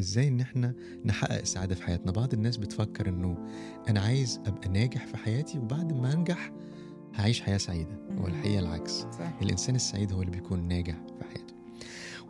إزاي 0.00 0.28
إن 0.28 0.40
إحنا 0.40 0.74
نحقق 1.04 1.38
السعاده 1.38 1.74
في 1.74 1.82
حياتنا. 1.82 2.12
بعض 2.12 2.32
الناس 2.34 2.56
بتفكر 2.56 3.08
إنه 3.08 3.36
أنا 3.88 4.00
عايز 4.00 4.40
أبقى 4.46 4.68
ناجح 4.68 5.06
في 5.06 5.16
حياتي 5.16 5.58
وبعد 5.58 5.92
ما 5.92 6.12
أنجح 6.12 6.52
هعيش 7.14 7.40
حياة 7.40 7.56
سعيدة. 7.56 7.98
مم. 8.10 8.20
والحقيقة 8.24 8.60
العكس. 8.60 9.00
صح. 9.00 9.38
الإنسان 9.42 9.74
السعيد 9.74 10.12
هو 10.12 10.20
اللي 10.22 10.32
بيكون 10.32 10.68
ناجح 10.68 10.94
في 11.18 11.24
حياته. 11.24 11.54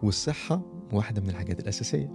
والصحة 0.03 0.63
واحدة 0.93 1.21
من 1.23 1.31
الحاجات 1.31 1.61
الأساسية. 1.61 2.11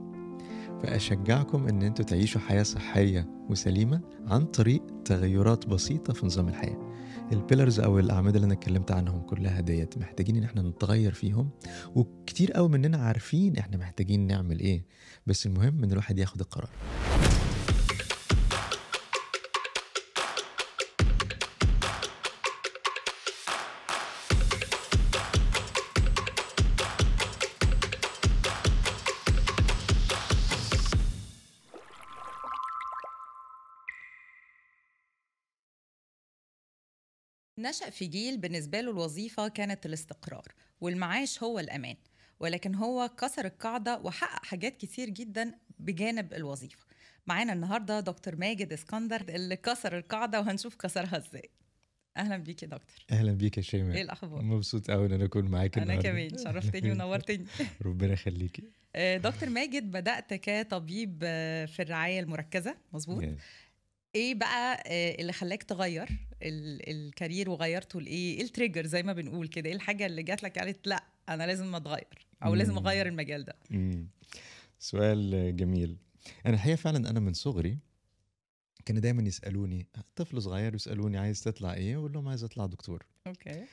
فأشجعكم 0.83 1.67
إن 1.67 1.81
أنتوا 1.81 2.05
تعيشوا 2.05 2.41
حياة 2.41 2.63
صحية 2.63 3.27
وسليمة 3.49 4.01
عن 4.27 4.45
طريق 4.45 4.83
تغيرات 5.05 5.67
بسيطة 5.67 6.13
في 6.13 6.25
نظام 6.25 6.47
الحياة. 6.47 6.84
البيلرز 7.31 7.79
أو 7.79 7.99
الأعمدة 7.99 8.35
اللي 8.35 8.45
أنا 8.45 8.53
اتكلمت 8.53 8.91
عنهم 8.91 9.21
كلها 9.21 9.61
ديت 9.61 9.97
محتاجين 9.97 10.37
إن 10.37 10.43
إحنا 10.43 10.61
نتغير 10.61 11.13
فيهم 11.13 11.49
وكتير 11.95 12.51
قوي 12.51 12.69
مننا 12.69 12.97
عارفين 12.97 13.57
إحنا 13.57 13.77
محتاجين 13.77 14.27
نعمل 14.27 14.59
إيه 14.59 14.85
بس 15.27 15.45
المهم 15.45 15.83
إن 15.83 15.91
الواحد 15.91 16.19
ياخد 16.19 16.39
القرار. 16.39 16.69
نشأ 37.59 37.89
في 37.89 38.05
جيل 38.07 38.37
بالنسبة 38.37 38.81
له 38.81 38.91
الوظيفة 38.91 39.47
كانت 39.47 39.85
الاستقرار 39.85 40.47
والمعاش 40.81 41.43
هو 41.43 41.59
الأمان 41.59 41.95
ولكن 42.39 42.75
هو 42.75 43.09
كسر 43.17 43.45
القاعدة 43.45 43.99
وحقق 43.99 44.45
حاجات 44.45 44.77
كتير 44.77 45.09
جدا 45.09 45.51
بجانب 45.79 46.33
الوظيفة 46.33 46.85
معانا 47.27 47.53
النهاردة 47.53 47.99
دكتور 47.99 48.35
ماجد 48.35 48.73
اسكندر 48.73 49.21
اللي 49.29 49.55
كسر 49.55 49.97
القاعدة 49.97 50.39
وهنشوف 50.39 50.75
كسرها 50.75 51.17
إزاي 51.17 51.49
أهلا 52.17 52.37
بيك 52.37 52.63
يا 52.63 52.67
دكتور 52.67 53.05
أهلا 53.11 53.31
بيك 53.31 53.57
يا 53.57 53.63
إيه 53.63 53.69
شيماء 53.69 54.01
الأخبار؟ 54.01 54.41
مبسوط 54.41 54.91
قوي 54.91 55.05
إن 55.05 55.11
أنا 55.11 55.25
أكون 55.25 55.45
معاك 55.45 55.77
أنا 55.77 55.83
النهاردة. 55.93 56.09
كمان 56.09 56.37
شرفتني 56.43 56.91
ونورتني 56.91 57.45
ربنا 57.85 58.13
يخليكي 58.13 58.63
آه، 58.95 59.17
دكتور 59.17 59.49
ماجد 59.49 59.91
بدأت 59.91 60.33
كطبيب 60.33 61.19
آه، 61.23 61.65
في 61.65 61.81
الرعاية 61.81 62.19
المركزة 62.19 62.75
مظبوط؟ 62.93 63.23
Yes. 63.23 63.41
إيه 64.15 64.35
بقى 64.35 64.83
آه، 64.87 65.21
اللي 65.21 65.33
خلاك 65.33 65.63
تغير 65.63 66.09
ال- 66.41 66.89
ال 66.89 66.98
career 66.98 67.49
وغيرته 67.49 68.01
لإيه؟ 68.01 68.37
إيه 68.37 68.43
ال 68.43 68.48
trigger 68.49 68.85
زي 68.85 69.03
ما 69.03 69.13
بنقول 69.13 69.47
كده؟ 69.47 69.69
إيه 69.69 69.75
الحاجة 69.75 70.05
اللي 70.05 70.23
جات 70.23 70.43
لك 70.43 70.59
قالت 70.59 70.87
لأ 70.87 71.03
أنا 71.29 71.47
لازم 71.47 71.75
أو 72.43 72.55
لازم 72.55 72.71
مم. 72.71 72.77
أغير 72.77 73.07
المجال 73.07 73.45
ده؟ 73.45 73.55
مم. 73.69 74.07
سؤال 74.79 75.55
جميل 75.57 75.97
أنا 76.45 76.53
الحقيقة 76.53 76.75
فعلا 76.75 77.09
أنا 77.09 77.19
من 77.19 77.33
صغري 77.33 77.77
كانوا 78.85 79.01
دايما 79.01 79.23
يسألوني 79.23 79.87
طفل 80.15 80.41
صغير 80.41 80.75
يسألوني 80.75 81.17
عايز 81.17 81.43
تطلع 81.43 81.73
إيه 81.73 81.95
أقول 81.95 82.13
لهم 82.13 82.27
عايز 82.27 82.43
أطلع 82.43 82.65
دكتور 82.65 83.05
okay 83.27 83.63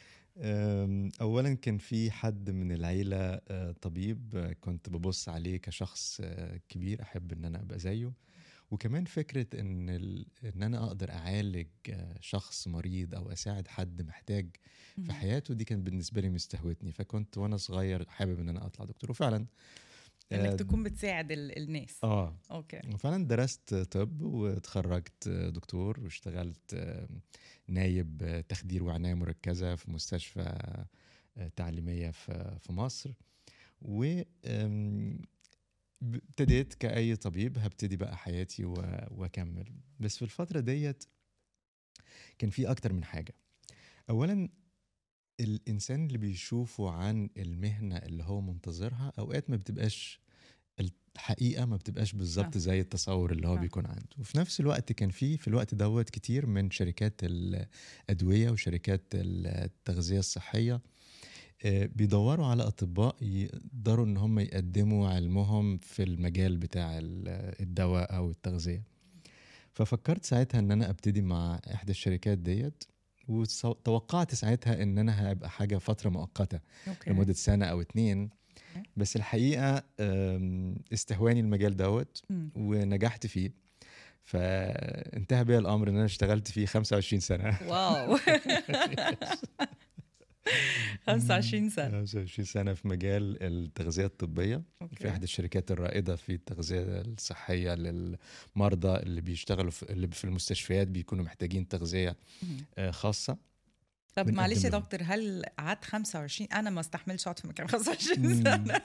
اولا 1.21 1.55
كان 1.55 1.79
في 1.79 2.11
حد 2.11 2.51
من 2.51 2.73
العيلة 2.73 3.17
آه، 3.49 3.73
طبيب 3.83 4.33
آه، 4.37 4.53
كنت 4.61 4.89
ببص 4.89 5.29
عليه 5.29 5.57
كشخص 5.57 6.21
كبير 6.69 7.03
أحب 7.03 7.33
إن 7.33 7.45
أنا 7.45 7.61
أبقى 7.61 7.79
زيه 7.79 8.13
وكمان 8.73 9.05
فكرة 9.05 9.61
إن 9.61 9.91
ال... 9.91 10.27
إن 10.45 10.63
أنا 10.63 10.85
أقدر 10.85 11.11
أعالج 11.11 11.67
آه، 11.91 12.17
شخص 12.21 12.69
مريض 12.69 13.15
أو 13.15 13.33
أساعد 13.33 13.69
حد 13.69 14.03
محتاج 14.03 14.57
في 15.05 15.13
حياته 15.13 15.55
دي 15.55 15.65
كانت 15.65 15.87
بالنسبة 15.87 16.21
لي 16.21 16.29
مستهوياني. 16.31 16.93
فكنت 16.93 17.39
وأنا 17.39 17.57
صغير 17.57 18.09
حابب 18.09 18.39
إن 18.41 18.49
أنا 18.49 18.67
أطلع 18.67 18.85
دكتور. 18.85 19.11
وفعلا 19.11 19.47
آه، 20.33 20.51
انك 20.51 20.59
تكون 20.59 20.83
بتساعد 20.83 21.33
ال- 21.33 21.59
الناس. 21.59 21.99
آه. 22.05 22.37
okay. 22.51 22.81
وفعلا 22.95 23.27
درست 23.27 23.75
طب 23.75 24.23
واتخرجت 24.23 25.29
دكتور 25.29 26.01
واشتغلت 26.01 26.75
آه، 26.75 27.09
نايب 27.69 28.23
آه، 28.23 28.41
تخدير 28.41 28.83
وعناية 28.85 29.15
مركزة 29.15 29.75
في 29.77 29.91
مستشفى 29.91 30.41
آه، 31.37 31.49
تعليمية 31.57 32.11
في 32.11 32.57
في 32.61 32.73
مصر. 32.73 33.11
و 33.83 34.21
ابتديت 36.03 36.75
كأي 36.75 37.17
طبيب 37.17 37.59
هبتدي 37.59 37.97
بقى 37.97 38.17
حياتي 38.17 38.65
وأكمل 38.65 39.73
بس 40.01 40.17
في 40.17 40.23
الفترة 40.23 40.61
ديت 40.61 41.05
كان 42.39 42.51
في 42.51 42.71
أكتر 42.71 42.93
من 42.93 43.05
حاجة 43.05 43.35
أولا 44.11 44.49
الإنسان 45.41 46.07
اللي 46.07 46.19
بيشوفه 46.19 46.91
عن 46.91 47.31
المهنة 47.37 47.97
اللي 47.97 48.23
هو 48.23 48.41
منتظرها 48.41 49.13
أوقات 49.19 49.51
ما 49.51 49.57
بتبقاش 49.57 50.21
الحقيقة 51.17 51.65
ما 51.65 51.77
بتبقاش 51.77 52.13
بالظبط. 52.13 52.59
زي 52.59 52.81
التصور 52.81 53.33
اللي 53.33 53.49
هو. 53.49 53.57
بيكون 53.57 53.87
عنده 53.87 54.07
وفي 54.19 54.39
نفس 54.39 54.61
الوقت 54.61 54.93
كان 54.93 55.11
في 55.11 55.37
في 55.37 55.49
الوقت 55.49 55.75
دوت 55.75 56.11
كتير 56.11 56.47
من 56.47 56.71
شركات 56.71 57.21
الأدوية 57.23 58.51
وشركات 58.51 59.03
التغذية 59.15 60.19
الصحية 60.19 60.81
بيدوروا 61.65 62.47
على 62.47 62.63
أطباء 62.63 63.17
يقدروا 63.23 64.07
إن 64.07 64.17
هم 64.17 64.39
يقدموا 64.39 65.09
علمهم 65.09 65.79
في 65.79 66.03
المجال 66.03 66.57
بتاع 66.57 66.99
ال- 66.99 67.55
الدواء 67.61 68.17
أو 68.17 68.31
التغذية. 68.31 68.83
ففكرت 69.73 70.25
ساعتها 70.25 70.59
إن 70.59 70.71
أنا 70.71 70.91
أبتدي 70.91 71.23
مع 71.23 71.61
إحدى 71.75 71.91
الشركات 71.91 72.39
ديت 72.39 72.85
وتوقعت 73.29 74.35
ساعتها 74.35 74.83
إن 74.83 74.99
أنا 74.99 75.33
هبقى 75.33 75.51
حاجة 75.51 75.79
فترة 75.79 76.11
مؤقتة 76.11 76.61
okay. 76.89 77.11
لمدة 77.11 77.33
سنة 77.33 77.67
أو 77.67 77.81
اتنين. 77.81 78.31
okay. 78.77 78.89
بس 78.97 79.17
الحقيقة 79.17 79.83
آم، 80.01 80.77
استهواني 80.93 81.41
المجال 81.41 81.77
دوت. 81.77 82.23
ونجحت 82.55 83.27
فيه. 83.27 83.51
فانتهى 84.25 85.45
بيا 85.45 85.59
الأمر 85.59 85.89
إن 85.89 85.97
أنا 85.97 86.05
اشتغلت 86.05 86.49
فيه 86.49 86.67
25 86.67 87.21
سنة. 87.21 87.59
wow. 87.69 88.19
25 91.07 91.71
سنة 91.71 91.91
25 91.91 92.47
سنة 92.47 92.75
في 92.75 92.89
مجال 92.89 93.43
التغذية 93.43 94.07
الطبية 94.07 94.57
في 94.57 94.83
أوكي 94.83 95.09
احدى 95.11 95.25
الشركات 95.25 95.71
الرائدة 95.71 96.17
في 96.17 96.33
التغذية 96.35 96.81
الصحية 97.01 97.75
للمرضى 97.75 98.97
اللي 99.03 99.21
بيشتغلوا 99.21 99.71
في 99.71 99.83
اللي 99.93 100.07
في 100.09 100.25
المستشفيات 100.25 100.89
بيكونوا 100.89 101.25
محتاجين 101.25 101.69
تغذية. 101.69 102.17
آه، 102.79 102.91
خاصة 102.91 103.37
طب 104.15 104.31
معلش 104.31 104.65
يا. 104.65 104.71
دكتور 104.71 105.01
هل 105.03 105.45
قعدت 105.59 105.85
25 105.85 106.49
أنا 106.53 106.71
ما 106.71 106.81
استحملش 106.81 107.23
أقعد 107.23 107.39
في 107.39 107.47
مكان 107.49 107.69
25 107.69 108.27
مم. 108.27 108.45
سنة 108.45 108.81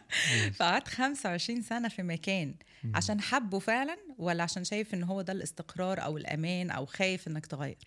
فقعدت 0.54 0.88
25 0.88 1.62
سنة 1.62 1.88
في 1.90 2.04
مكان. 2.04 2.56
عشان 2.94 3.22
حبه 3.22 3.60
فعلا 3.60 3.98
ولا 4.18 4.44
عشان 4.44 4.64
شايف 4.64 4.94
إن 4.94 5.04
هو 5.04 5.22
ده 5.22 5.34
الاستقرار 5.34 6.04
أو 6.04 6.18
الأمان 6.18 6.72
أو 6.72 6.86
خايف 6.86 7.28
إنك 7.28 7.46
تغير 7.46 7.78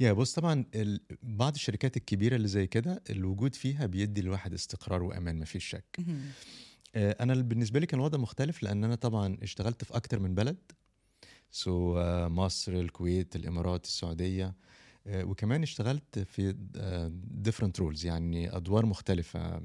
يا 0.00 0.12
بص 0.12 0.34
طبعا 0.34 0.64
ال- 0.74 1.00
بعض 1.22 1.54
الشركات 1.54 1.96
الكبيرة 1.96 2.36
اللي 2.36 2.48
زي 2.48 2.66
كده 2.66 3.02
الوجود 3.10 3.54
فيها 3.54 3.86
بيدي 3.86 4.20
الواحد 4.20 4.54
استقرار 4.54 5.02
وأمان 5.02 5.38
ما 5.38 5.44
فيش 5.44 5.64
شك. 5.64 5.96
آه، 6.94 7.16
أنا 7.20 7.34
بالنسبة 7.34 7.80
لي 7.80 7.86
كان 7.86 8.00
الوضع 8.00 8.18
مختلف 8.18 8.62
لأن 8.62 8.84
أنا 8.84 8.94
طبعا 8.94 9.36
اشتغلت 9.42 9.84
في 9.84 9.96
أكتر 9.96 10.18
من 10.20 10.34
بلد. 10.34 10.56
so 11.50 11.94
مصر 12.28 12.72
الكويت 12.72 13.36
الإمارات 13.36 13.84
السعودية. 13.84 14.54
آه، 15.06 15.24
وكمان 15.24 15.62
اشتغلت 15.62 16.18
في 16.18 16.54
different 17.30 17.80
roles 17.80 18.06
يعني 18.06 18.56
أدوار 18.56 18.86
مختلفة. 18.86 19.40
آه، 19.40 19.60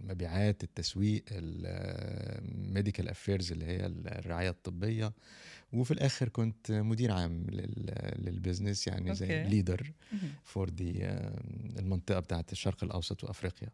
المبيعات 0.00 0.64
التسويق 0.64 1.24
ال 1.30 1.52
medical 1.52 3.08
affairs 3.08 3.52
اللي 3.52 3.64
هي 3.64 3.86
الرعاية 3.86 4.50
الطبية. 4.50 5.12
وفي 5.72 5.90
الآخر 5.90 6.28
كنت 6.28 6.72
مدير 6.72 7.12
عام 7.12 7.46
لل- 7.50 8.14
لل 8.18 8.32
business 8.32 8.86
يعني 8.86 9.14
زي. 9.14 9.42
leader. 9.44 9.92
for 10.44 10.68
the 10.68 11.04
المنطقة 11.78 12.20
بتاعت 12.20 12.52
الشرق 12.52 12.84
الأوسط 12.84 13.24
وأفريقيا 13.24 13.68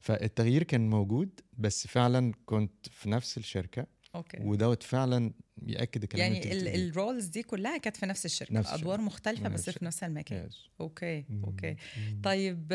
فالتغيير 0.00 0.62
كان 0.62 0.90
موجود 0.90 1.40
بس 1.58 1.86
فعلا 1.86 2.32
كنت 2.46 2.88
في 2.90 3.10
نفس 3.10 3.38
الشركة 3.38 3.86
okay 4.14 4.38
ودوت 4.40 4.82
فعلا 4.82 5.32
يأكد 5.66 6.02
الكلام 6.02 6.32
يعني. 6.32 6.74
ال 6.74 6.83
roles 6.83 7.26
دي 7.26 7.42
كلها 7.42 7.78
كانت 7.78 7.96
في 7.96 8.06
نفس 8.06 8.24
الشركة 8.24 8.54
نفس 8.54 8.72
أدوار. 8.72 9.00
مختلفة 9.00 9.48
نفس 9.48 9.68
بس 9.68 9.78
في. 9.78 9.84
نفس 9.84 10.02
المكان. 10.04 10.48
okay. 10.80 11.24
okay. 11.44 11.76
طيب 12.22 12.68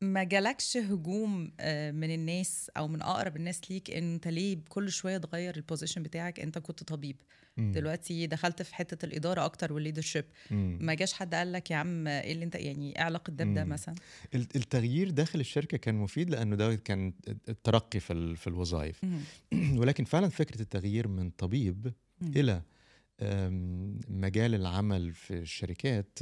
ما 0.00 0.24
جالكش 0.24 0.76
هجوم 0.76 1.52
آه، 1.60 1.90
من 1.90 2.14
الناس 2.14 2.70
أو 2.76 2.88
من 2.88 3.02
أقرب 3.02 3.36
الناس 3.36 3.70
ليك 3.70 3.90
إن 3.90 4.14
أنت 4.14 4.28
ليه 4.28 4.58
كل 4.68 4.90
شوية 4.92 5.18
تغير 5.18 5.56
ال 5.56 5.61
position 5.61 6.02
بتاعك 6.02 6.40
أنت 6.40 6.58
كنت 6.58 6.82
طبيب 6.84 7.16
مم. 7.56 7.72
دلوقتي 7.72 8.26
دخلت 8.26 8.62
في 8.62 8.74
حتة 8.74 9.06
الإدارة 9.06 9.44
أكتر 9.44 9.72
وال 9.72 9.80
leadership. 9.80 10.24
ما 10.50 10.94
جاش 10.94 11.12
حد 11.12 11.34
قال 11.34 11.52
لك 11.52 11.70
يا 11.70 11.76
عم 11.76 12.06
إيه 12.08 12.32
اللي 12.32 12.44
أنت 12.44 12.54
يعني 12.54 12.96
إيه 12.96 13.02
علاقة 13.02 13.30
ده. 13.30 13.64
مثلا 13.64 13.94
ال- 14.34 14.46
التغيير 14.56 15.10
داخل 15.10 15.40
الشركة 15.40 15.76
كان 15.78 15.94
مفيد 15.94 16.30
لأنه 16.30 16.56
ده 16.56 16.74
كان 16.74 17.12
الترقي 17.48 18.00
في 18.00 18.36
في 18.36 18.46
الوظائف. 18.46 19.00
ولكن 19.80 20.04
فعلا 20.04 20.28
فكرة 20.28 20.62
التغيير 20.62 21.08
من 21.08 21.30
طبيب 21.30 21.92
مم. 22.20 22.32
إلى 22.36 22.62
مجال 24.08 24.54
العمل 24.54 25.12
في 25.14 25.34
الشركات 25.38 26.18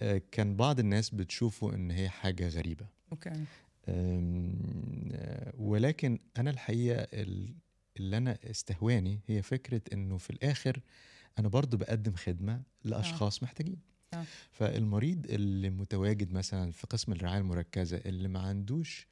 آه، 0.00 0.22
كان 0.32 0.56
بعض 0.56 0.78
الناس 0.80 1.10
بتشوفه 1.10 1.74
إن 1.74 1.90
هي 1.90 2.08
حاجة 2.08 2.48
غريبة 2.48 2.86
okay 3.12 3.44
آه، 3.88 5.52
ولكن 5.58 6.18
أنا 6.36 6.50
الحقيقة 6.50 7.06
ال- 7.12 7.54
اللي 7.96 8.16
أنا 8.16 8.38
استهواني 8.50 9.20
هي 9.26 9.42
فكرة 9.42 9.80
إنه 9.92 10.16
في 10.18 10.30
الآخر 10.30 10.80
أنا 11.38 11.48
برضو 11.48 11.76
بقدم 11.76 12.12
خدمة 12.14 12.62
لأشخاص 12.84 13.42
محتاجين 13.42 13.78
آه. 14.14 14.24
فالمريض 14.50 15.26
اللي 15.30 15.70
متواجد 15.70 16.32
مثلا 16.32 16.72
في 16.72 16.86
قسم 16.86 17.12
الرعاية 17.12 17.38
المركزة 17.38 17.96
اللي 17.96 18.28
ما 18.28 18.40
عندوش 18.40 19.06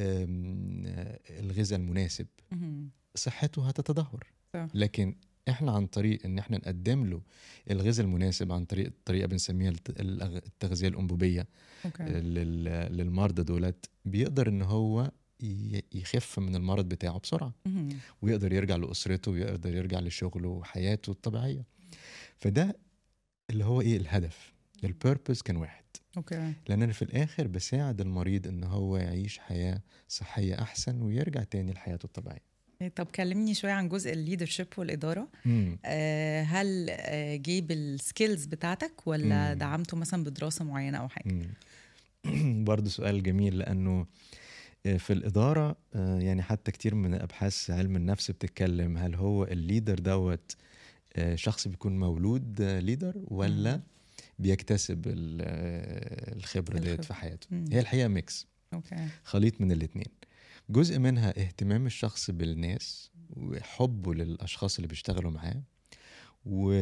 الغذاء 0.00 1.78
المناسب. 1.78 2.26
صحته 3.14 3.68
هتتدهور. 3.68 4.26
لكن 4.74 5.16
إحنا 5.48 5.72
عن 5.72 5.86
طريق 5.86 6.24
إن 6.24 6.38
إحنا 6.38 6.56
نقدم 6.58 7.04
له 7.06 7.20
الغذاء 7.70 8.04
المناسب 8.06 8.52
عن 8.52 8.64
طريق 8.64 8.92
طريقه 9.04 9.26
بنسميها 9.26 9.72
التغذية 10.00 10.88
الأنبوبية. 10.88 11.46
لل- 12.10 12.96
للمرضى 12.96 13.42
دولت 13.42 13.90
بيقدر 14.04 14.48
إن 14.48 14.62
هو 14.62 15.10
يخف 15.94 16.38
من 16.38 16.56
المرض 16.56 16.88
بتاعه 16.88 17.18
بسرعة. 17.18 17.52
مهم. 17.66 17.88
ويقدر 18.22 18.52
يرجع 18.52 18.76
لأسرته 18.76 19.30
ويقدر 19.30 19.74
يرجع 19.76 20.00
لشغله 20.00 20.48
وحياته 20.48 21.10
الطبيعية. 21.10 21.64
فده 22.38 22.76
اللي 23.50 23.64
هو 23.64 23.80
إيه؟ 23.80 23.96
الهدف. 23.96 24.52
ال 24.84 24.91
purpose 24.91 25.42
كان 25.42 25.56
واحد. 25.56 25.84
okay. 26.16 26.52
لأن 26.68 26.82
أنا 26.82 26.92
في 26.92 27.02
الآخر 27.02 27.46
بساعد 27.46 28.00
المريض 28.00 28.46
إن 28.46 28.64
هو 28.64 28.96
يعيش 28.96 29.38
حياة 29.38 29.80
صحية 30.08 30.62
أحسن 30.62 31.02
ويرجع 31.02 31.42
تاني 31.42 31.72
لحياته 31.72 32.06
الطبيعية. 32.06 32.55
طب 32.96 33.06
كلمني 33.06 33.54
شوية 33.54 33.72
عن 33.72 33.88
جزء 33.88 34.12
ال 34.12 34.17
leadership 34.17 34.66
والإدارة 34.76 35.28
مم. 35.44 35.78
آه، 35.84 36.42
هل 36.42 36.86
آه، 36.90 37.36
جه 37.36 37.60
بال 37.60 37.81
skills 37.81 38.44
بتاعتك 38.46 39.06
ولا 39.06 39.52
مم. 39.52 39.58
دعمته 39.58 39.96
مثلا 39.96 40.24
بدراسة 40.24 40.64
معينة 40.64 40.98
أو 40.98 41.08
حاجة. 41.08 41.34
برضه 42.64 42.90
سؤال 42.90 43.22
جميل 43.22 43.58
لأنه 43.58 44.06
آه، 44.86 44.96
في 44.96 45.12
الإدارة 45.12 45.76
آه، 45.94 46.18
يعني 46.20 46.42
حتى 46.42 46.70
كتير 46.72 46.94
من 46.94 47.14
أبحاث 47.14 47.70
علم 47.70 47.96
النفس 47.96 48.30
بتتكلم 48.30 48.96
هل 48.98 49.14
هو 49.14 49.44
ال 49.44 49.52
leader 49.52 49.98
دوت 49.98 50.56
آه، 51.16 51.34
شخص 51.34 51.68
بيكون 51.68 51.98
مولود 51.98 52.62
leader 52.62 53.14
ولا. 53.28 53.80
بيكتسب 54.38 55.06
ال- 55.06 55.40
آه، 55.42 56.34
الخبرة 56.36 56.78
ديت 56.78 56.86
الخبرة. 56.88 57.02
في 57.06 57.14
حياته 57.14 57.46
مم. 57.50 57.64
هي 57.72 57.80
الحقيقة 57.80 58.08
mix 58.08 58.46
okay 58.74 59.06
خليط 59.24 59.60
من 59.60 59.72
الاتنين 59.72 60.06
جزء 60.70 60.98
منها 60.98 61.28
اهتمام 61.40 61.86
الشخص 61.86 62.30
بالناس 62.30 63.10
وحبه 63.36 64.14
للأشخاص 64.14 64.76
اللي 64.76 64.88
بيشتغلوا 64.88 65.30
معاه 65.30 65.62
و 66.44 66.72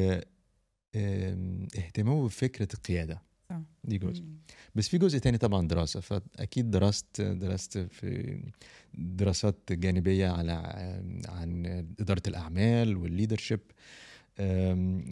آم، 0.96 1.66
اهتمامه 1.76 2.24
بفكرة 2.24 2.68
القيادة 2.74 3.22
صح. 3.50 3.60
دي 3.84 3.98
جزء. 3.98 4.24
بس 4.74 4.88
في 4.88 4.98
جزء 4.98 5.18
تاني 5.18 5.38
طبعا 5.38 5.68
دراسة 5.68 6.00
فأكيد 6.00 6.70
درست 6.70 7.20
درست 7.20 7.78
في 7.78 8.40
دراسات 8.94 9.72
جانبية 9.72 10.28
على 10.28 10.52
عن 11.28 11.66
إدارة 12.00 12.22
الأعمال 12.26 12.96
وال 12.96 13.07
leadership 13.07 13.60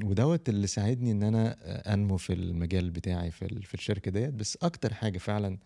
ودوت 0.04 0.48
اللي 0.48 0.66
ساعدني 0.66 1.12
إن 1.12 1.22
أنا 1.22 1.56
أنمو 1.94 2.16
في 2.16 2.32
المجال 2.32 2.90
بتاعي 2.90 3.30
في 3.30 3.62
في 3.62 3.74
الشركة 3.74 4.10
ديت 4.10 4.34
بس 4.34 4.58
أكتر 4.62 4.94
حاجة 4.94 5.18
فعلا 5.18 5.58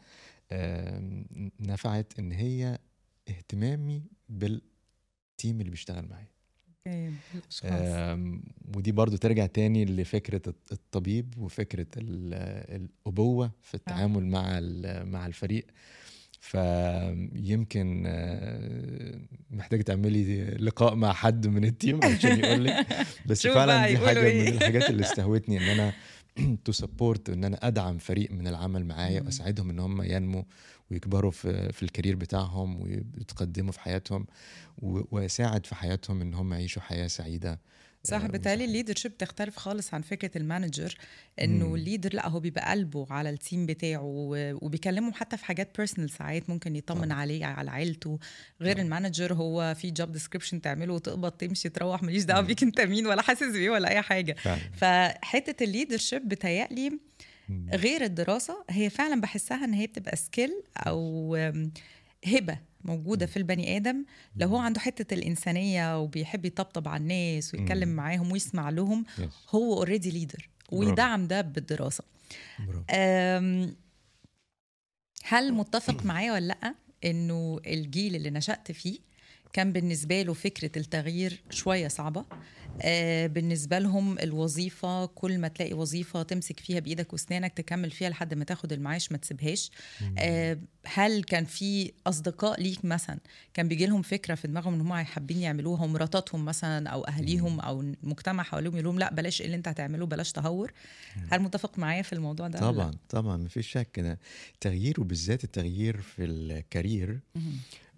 نفعت 1.61 2.13
إن 2.19 2.33
هي 2.33 2.79
اهتمامي 3.29 4.03
بال 4.29 4.73
team 4.73 5.61
اللي 5.61 5.71
بيشتغل 5.71 6.09
معايا. 6.09 6.29
ودي 8.77 8.93
برضو 8.93 9.17
ترجع 9.17 9.47
تاني 9.47 9.85
لفكرة 9.85 10.43
الط- 10.47 10.73
الطبيب 10.73 11.35
وفكرة 11.39 11.87
ال- 11.97 12.85
الأبوة 13.07 13.51
في 13.63 13.75
التعامل 13.75 14.27
مع 14.27 14.61
مع 15.05 15.27
الفريق. 15.27 15.67
فيمكن 16.41 18.05
آه، 18.07 19.21
محتاج 19.51 19.83
تعملي 19.83 20.45
لقاء 20.45 20.95
مع 20.95 21.13
حد 21.13 21.47
من 21.47 21.65
ال 21.65 21.72
team 21.72 22.01
عشان 22.05 22.39
يقول 22.39 22.65
لك. 22.65 22.87
بس 23.27 23.47
فعلا 23.47 23.87
دي 23.87 23.93
يقولوا 23.93 24.09
حاجة 24.09 24.27
إيه. 24.27 24.51
من 24.51 24.57
الحاجات 24.57 24.91
اللي 24.91 25.03
استهوتني 25.07 25.57
إن 25.59 25.63
أنا 25.81 25.93
to 26.65 26.73
support 26.73 27.31
إن 27.31 27.45
أنا 27.45 27.67
أدعم 27.67 27.99
فريق 27.99 28.33
من 28.33 28.49
العمل 28.49 28.85
معايا. 28.87 29.23
وأساعدهم 29.23 29.71
إن 29.71 29.79
هم 29.79 30.03
ينموا 30.03 30.43
ويكبروا 30.91 31.31
في 31.31 31.73
في 31.73 31.83
ال 31.83 31.88
career 31.88 32.17
بتاعهم 32.17 32.81
ويتقدموا 32.83 33.73
في 33.73 33.81
حياتهم 33.81 34.27
و- 34.79 35.01
واساعد 35.17 35.67
في 35.67 35.75
حياتهم 35.75 36.21
إن 36.21 36.35
هم 36.35 36.53
يعيشوا 36.53 36.83
حياة 36.83 37.07
سعيدة 37.07 37.61
صح 38.05 38.17
آه، 38.23 38.27
بالتالي 38.27 38.55
وصحية. 38.55 38.65
ال 38.67 38.71
leadership 38.71 39.17
تختلف 39.19 39.57
خالص 39.57 39.95
عن 39.95 40.03
فكرة 40.03 40.39
ال 40.39 40.46
manager 40.46 40.97
إنه. 41.41 41.75
ال 41.75 41.80
leader 41.80 42.15
لأ 42.15 42.29
هو 42.29 42.41
بيبقى 42.41 42.71
قلبه 42.71 43.07
على 43.11 43.31
ال 43.31 43.38
team 43.38 43.67
بتاعه 43.67 44.03
وبيكلمهم 44.63 45.13
حتى 45.13 45.37
في 45.37 45.45
حاجات 45.45 45.77
personal 45.77 46.11
ساعات 46.11 46.51
ممكن 46.51 46.77
يطمن 46.77 47.05
طبعا. 47.05 47.13
عليه 47.21 47.45
على 47.47 47.71
عيلته 47.71 48.19
غير 48.61 48.73
طبعا. 48.75 48.85
ال 48.85 48.91
manager 48.91 49.35
هو 49.35 49.75
في 49.79 49.91
job 49.91 50.13
description 50.13 50.61
تعمله 50.61 50.93
وتقبض 50.95 51.31
تمشي 51.33 51.69
تروح 51.69 52.03
ماليش 52.03 52.25
دعوة. 52.25 52.41
بيك 52.41 52.63
أنت 52.63 52.81
مين 52.81 53.07
ولا 53.07 53.23
حاسس 53.23 53.53
بيه 53.53 53.71
ولا 53.71 53.89
أي 53.89 54.03
حاجة 54.03 54.37
فحتة 54.77 55.65
ال 55.65 55.70
leadership 55.70 56.29
بتهيألي 56.29 56.91
مم. 56.91 57.01
غير 57.73 58.05
الدراسة 58.05 58.65
هي 58.71 58.91
فعلا 58.91 59.21
بحسها 59.21 59.65
إن 59.65 59.75
هي 59.75 59.87
بتبقى 59.87 60.17
skill 60.17 60.63
أو 60.77 61.35
هبة 62.27 62.59
موجودة 62.85 63.27
في 63.27 63.37
البني 63.37 63.77
آدم 63.77 64.05
لو 64.37 64.49
هو 64.49 64.57
عنده 64.57 64.81
حتة 64.81 65.15
الإنسانية 65.15 66.01
وبيحب 66.01 66.45
يطبطب 66.45 66.89
على 66.89 67.01
الناس 67.01 67.55
ويتكلم. 67.55 67.89
معاهم 67.89 68.33
ويسمع 68.33 68.71
لهم. 68.71 69.05
هو 69.51 69.75
already 69.75 70.11
leader. 70.11 70.49
ويدعم 70.73 71.27
ده. 71.27 71.41
أم، 72.91 73.77
هل 75.25 75.53
متفق 75.61 76.05
معايا 76.05 76.33
ولا 76.33 76.47
لأ 76.47 76.75
إنه 77.05 77.61
الجيل 77.67 78.17
اللي 78.17 78.31
نشأت 78.31 78.73
فيه 78.73 78.99
كان 79.53 79.73
بالنسبة 79.73 80.23
له 80.23 80.33
فكرة 80.33 80.79
التغيير 80.79 81.43
شوية 81.51 81.89
صعبة 81.89 82.25
بالنسبة 83.29 83.79
لهم 83.79 84.19
الوظيفة 84.19 85.07
كل 85.07 85.39
ما 85.39 85.49
تلاقي 85.49 85.73
وظيفة 85.73 86.23
تمسك 86.23 86.61
فيها 86.61 86.81
بإيدك 86.81 87.13
وأسنانك 87.13 87.53
تكمل 87.53 87.91
فيها 87.91 88.11
لحد 88.11 88.35
ما 88.35 88.45
تاخد 88.45 88.73
المعاش 88.73 89.13
ما 89.13 89.19
تسيبهاش. 89.19 89.71
آه 90.19 90.59
هل 90.87 91.23
كان 91.23 91.45
في 91.45 91.93
أصدقاء 92.07 92.61
ليك 92.63 92.85
مثلا 92.85 93.19
كان 93.55 93.69
بيجي 93.69 93.87
لهم 93.87 94.03
فكرة 94.03 94.35
في 94.35 94.49
دماغهم 94.49 94.75
إن 94.75 94.81
هم 94.81 94.93
حابين 94.93 95.39
يعملوها 95.39 95.85
ومراتاتهم 95.85 96.45
مثلا 96.45 96.89
أو 96.89 97.05
أهليهم 97.05 97.61
أو 97.61 97.81
المجتمع 97.81 98.43
حواليهم 98.43 98.73
يقول 98.73 98.85
لهم 98.85 98.99
لا 98.99 99.15
بلاش 99.15 99.43
اللي 99.43 99.57
أنت 99.57 99.69
هتعمله 99.69 100.07
بلاش 100.07 100.33
تهور. 100.33 100.73
هل 101.31 101.41
متفق 101.41 101.79
معايا 101.79 102.03
في 102.03 102.13
الموضوع 102.13 102.49
ده؟ 102.49 102.59
طبعا 102.61 102.95
طبعا 103.09 103.37
مفيش 103.37 103.69
شك 103.71 104.19
التغيير 104.55 105.01
وبالذات 105.01 105.45
التغيير 105.45 106.01
في 106.01 106.25
الكارير. 106.25 107.21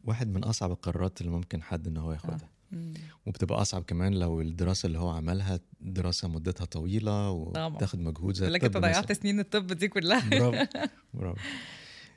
واحد 0.05 0.29
من 0.29 0.45
أصعب 0.45 0.71
القرارات 0.71 1.21
اللي 1.21 1.33
ممكن 1.33 1.63
حد 1.63 1.87
إن 1.87 1.97
هو 1.97 2.13
ياخدها. 2.13 2.49
مم. 2.73 2.95
وبتبقى 3.27 3.61
أصعب 3.63 3.83
كمان 3.83 4.15
لو 4.15 4.41
الدراسة 4.41 4.87
اللي 4.87 4.99
هو 4.99 5.09
عملها 5.11 5.61
دراسة 5.81 6.29
مدتها 6.29 6.65
طويلة 6.65 7.45
طبعا. 7.53 7.67
وتاخد 7.67 7.99
مجهود 7.99 8.35
زي 8.35 8.49
لك 8.49 8.65
انت 8.65 8.77
ضيعت. 8.77 9.13
سنين 9.13 9.41
الطب 9.41 9.67
دي 9.67 9.89
كلها 9.89 10.31
برافو 10.31 10.67
برافو 11.15 11.41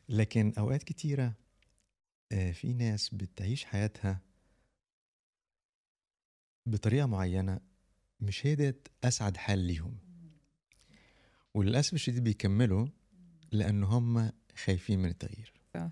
لكن 0.10 0.54
أوقات 0.58 0.84
كتيرة 0.84 1.34
آه، 2.32 2.52
في 2.52 2.74
ناس 2.74 3.10
بتعيش 3.10 3.66
حياتها 3.66 4.20
بطريقة 6.66 7.06
معينة 7.06 7.60
مش 8.20 8.46
هي 8.46 8.56
ديت 8.56 8.88
أسعد 9.04 9.38
حال 9.38 9.60
ليهم 9.60 9.98
وللأسف 11.54 11.94
الشديد 11.94 12.24
بيكملوا 12.24 12.88
لأن 13.52 13.84
هم 13.84 14.32
خايفين 14.64 15.00
من 15.00 15.10
التغيير 15.10 15.54
صح. 15.74 15.90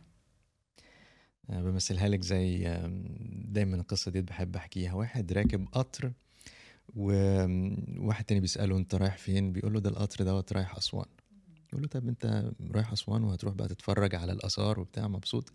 بمثلها 1.50 2.08
لك 2.08 2.24
زي 2.24 2.58
دايما 3.46 3.76
القصة 3.76 4.12
دي 4.12 4.22
بحب 4.22 4.56
أحكيها. 4.56 4.94
واحد 4.94 5.34
راكب 5.34 5.68
قطر 5.72 6.12
وواحد 6.96 8.24
تاني 8.26 8.40
بيسأله 8.42 8.78
أنت 8.78 8.96
رايح 8.96 9.18
فين؟ 9.18 9.52
بيقول 9.54 9.74
له 9.74 9.80
ده 9.80 9.90
القطر 9.90 10.24
دوت 10.24 10.54
رايح 10.54 10.76
أسوان. 10.76 11.06
يقول 11.70 11.82
له 11.82 11.88
طب 11.88 12.08
أنت 12.08 12.52
رايح 12.72 12.92
أسوان 12.92 13.24
وهتروح 13.24 13.54
بقى 13.54 13.68
تتفرج 13.68 14.16
على 14.16 14.32
الآثار 14.32 14.80
وبتاع 14.80 15.08
مبسوط. 15.08 15.54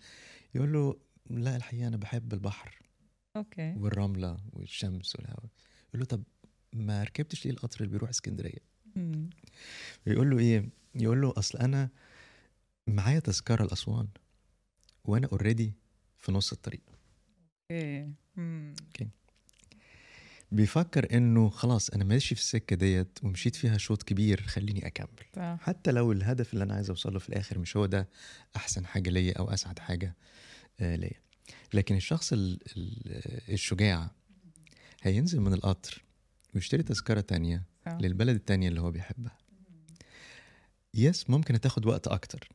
يقول 0.55 0.73
له 0.73 0.97
لا 1.31 1.57
الحقيقة 1.57 1.89
أنا 1.89 1.97
بحب 1.97 2.33
البحر 2.33 2.79
okay. 3.37 3.75
والرملة 3.77 4.37
والشمس 4.53 5.17
والهواء. 5.17 5.45
يقول 5.89 6.01
له 6.01 6.05
طب 6.05 6.23
ما 6.73 7.03
ركبتش 7.03 7.45
ليه 7.45 7.53
القطر 7.53 7.81
اللي 7.81 7.91
بيروح 7.93 8.11
اسكندرية؟ 8.11 8.59
مم. 8.97 9.31
يقول 10.07 10.31
له 10.31 10.39
إيه؟ 10.39 10.69
يقول 10.95 11.21
له 11.23 11.33
أصل 11.37 11.59
أنا 11.59 11.89
معايا 12.87 13.19
تذكرة 13.21 13.65
لأسوان 13.65 14.09
وأنا 15.05 15.27
already 15.33 15.73
في 16.25 16.33
نص 16.33 16.53
الطريق. 16.53 16.81
okay. 17.71 18.13
مم. 18.37 18.75
بيفكر 20.53 21.17
إنه 21.17 21.49
خلاص 21.51 21.91
أنا 21.91 22.05
ماشي 22.05 22.35
في 22.35 22.41
السكة 22.41 22.77
ديت 22.77 23.19
ومشيت 23.23 23.57
فيها 23.57 23.77
شوط 23.79 24.03
كبير 24.03 24.43
خليني 24.43 24.87
أكمل. 24.87 25.59
حتى 25.61 25.93
لو 25.93 26.13
الهدف 26.13 26.53
اللي 26.53 26.65
أنا 26.65 26.75
عايز 26.75 26.91
اوصله 26.91 27.19
في 27.19 27.29
الآخر 27.29 27.59
مش 27.59 27.77
هو 27.77 27.87
ده 27.87 28.09
أحسن 28.57 28.87
حاجة 28.87 29.11
ليا 29.11 29.39
أو 29.39 29.51
أسعد 29.51 29.79
حاجة 29.79 30.15
آه، 30.81 30.97
ليا. 30.97 31.21
لكن 31.75 31.97
الشخص 31.97 32.33
ال- 32.33 32.59
ال- 32.77 33.53
الشجاع 33.53 34.11
هينزل 35.03 35.41
من 35.41 35.53
القطر 35.53 36.03
ويشتري 36.55 36.83
تذكرة 36.83 37.21
تانية. 37.21 37.63
للبلد 38.01 38.35
التانية 38.37 38.69
اللي 38.69 38.81
هو 38.81 38.91
بيحبها. 38.91 39.39
يس 40.95 41.31
ممكن 41.31 41.55
هتاخد 41.55 41.87
وقت 41.87 42.09
أكتر. 42.09 42.49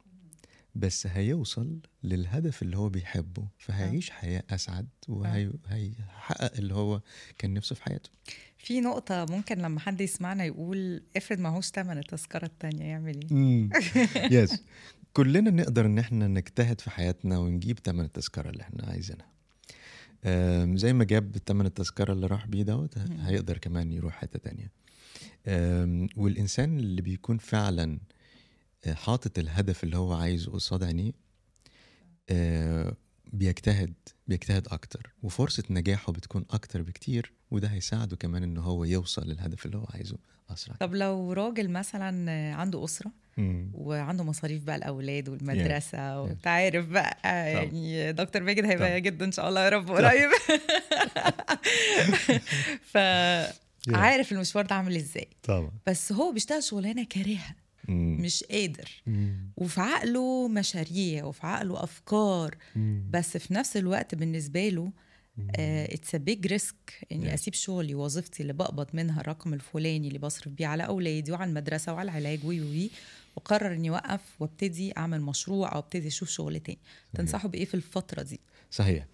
بس 0.80 1.08
هيوصل 1.08 1.80
للهدف 2.04 2.62
اللي 2.62 2.78
هو 2.78 2.90
بيحبه 2.90 3.48
فهيعيش 3.58 4.10
حياة 4.10 4.44
أسعد 4.50 4.88
وهيحقق 5.08 6.58
اللي 6.58 6.74
هو 6.74 7.02
كان 7.38 7.54
نفسه 7.54 7.76
في 7.76 7.84
حياته. 7.84 8.10
في 8.58 8.82
نقطة 8.82 9.26
ممكن 9.30 9.58
لما 9.58 9.80
حد 9.80 10.02
يسمعنا 10.02 10.46
يقول 10.46 11.04
افرض 11.18 11.40
معهوش 11.40 11.72
تمن 11.72 11.98
التذكرة 11.98 12.46
التانية 12.46 12.86
يعمل 12.86 13.20
إيه؟ 13.32 13.70
يس 14.32 14.64
كلنا 15.14 15.52
نقدر 15.52 15.86
إن 15.86 16.00
إحنا 16.00 16.28
نجتهد 16.28 16.82
في 16.82 16.90
حياتنا 16.90 17.38
ونجيب 17.38 17.80
تمن 17.80 18.06
التذكرة 18.06 18.50
اللي 18.50 18.64
إحنا 18.64 18.86
عايزينها. 18.86 19.30
زي 20.76 20.94
ما 20.94 21.04
جاب 21.04 21.38
تمن 21.38 21.66
التذكرة 21.66 22.14
اللي 22.14 22.28
راح 22.28 22.48
بيه 22.48 22.64
دوت 22.64 22.98
هيقدر 22.98 23.58
كمان 23.58 23.92
يروح 23.92 24.14
حتة 24.14 24.40
تانية. 24.40 24.72
والإنسان 26.18 26.80
اللي 26.80 27.02
بيكون 27.02 27.38
فعلا 27.38 27.94
آه، 27.94 28.19
حاطط 28.88 29.40
الهدف 29.40 29.84
اللي 29.84 29.98
هو 29.98 30.14
عايزه 30.14 30.52
قصاد 30.52 30.84
عينيه 30.84 31.12
آه، 32.30 32.96
بيجتهد 33.34 33.94
بيجتهد 34.28 34.68
أكتر 34.68 35.14
وفرصة 35.24 35.64
نجاحه 35.70 36.12
بتكون 36.14 36.46
أكتر 36.52 36.82
بكتير 36.82 37.34
وده 37.52 37.68
هيساعده 37.68 38.16
كمان 38.16 38.44
إن 38.44 38.58
هو 38.58 38.84
يوصل 38.84 39.28
للهدف 39.28 39.66
اللي 39.66 39.78
هو 39.78 39.86
عايزه 39.94 40.18
أسرع. 40.50 40.76
طب 40.76 40.96
لو 40.96 41.34
راجل 41.34 41.70
مثلا 41.70 42.32
عنده 42.56 42.86
أسرة 42.86 43.12
مم. 43.38 43.72
وعنده 43.74 44.24
مصاريف 44.24 44.64
بقى 44.64 44.76
الأولاد 44.76 45.30
والمدرسة 45.30 45.98
yeah. 45.98 46.18
وأنت 46.18 46.48
عارف 46.48 46.88
بقى 46.88 47.18
يعني 47.24 48.14
دكتور 48.14 48.44
ماجد 48.44 48.66
هيبقى 48.66 49.02
جدا 49.02 49.26
إن 49.26 49.32
شاء 49.32 49.50
الله 49.50 49.64
يا 49.64 49.70
رب 49.70 49.92
قريب. 49.92 50.30
ف 52.92 52.98
عارف 53.90 54.32
المشوار 54.32 54.66
ده 54.66 54.76
عامل 54.76 54.96
إزاي. 54.96 55.28
طبعا. 55.44 55.72
بس 55.88 56.12
هو 56.12 56.32
بيشتغل 56.32 56.64
شغلانة 56.64 57.06
كارهها. 57.06 57.56
مش 57.90 58.44
قادر. 58.44 59.04
وفي 59.58 59.82
عقله 59.82 60.48
مشاريع 60.48 61.26
وفي 61.26 61.48
عقله 61.48 61.84
أفكار. 61.84 62.58
بس 63.10 63.38
في 63.38 63.54
نفس 63.54 63.78
الوقت 63.78 64.16
بالنسبة 64.16 64.70
له 64.70 64.92
it's 65.60 66.16
big 66.16 66.48
risk 66.48 67.08
إني 67.12 67.34
أسيب 67.34 67.54
شغلي 67.54 67.96
ووظيفتي 67.96 68.42
اللي 68.44 68.54
بقبض 68.54 68.88
منها 68.94 69.22
الرقم 69.22 69.54
الفلاني 69.54 70.08
اللي 70.08 70.20
بصرف 70.20 70.48
بيه 70.48 70.68
على 70.68 70.86
أولادي 70.86 71.32
وعلى 71.32 71.50
المدرسة 71.50 71.94
وعلى 71.94 72.12
العلاج 72.12 72.46
وي 72.46 72.62
وي 72.62 72.90
وقرر 73.36 73.74
إني 73.74 73.90
أوقف 73.90 74.22
وأبتدي 74.40 74.98
أعمل 74.98 75.22
مشروع 75.22 75.74
أو 75.74 75.80
أبتدي 75.80 76.08
أشوف 76.08 76.30
شغل 76.30 76.60
تاني. 76.60 76.80
تنصحوا 77.14 77.50
بإيه 77.50 77.66
في 77.66 77.74
الفترة 77.74 78.22
دي؟ 78.22 78.40
صحيح. 78.72 79.06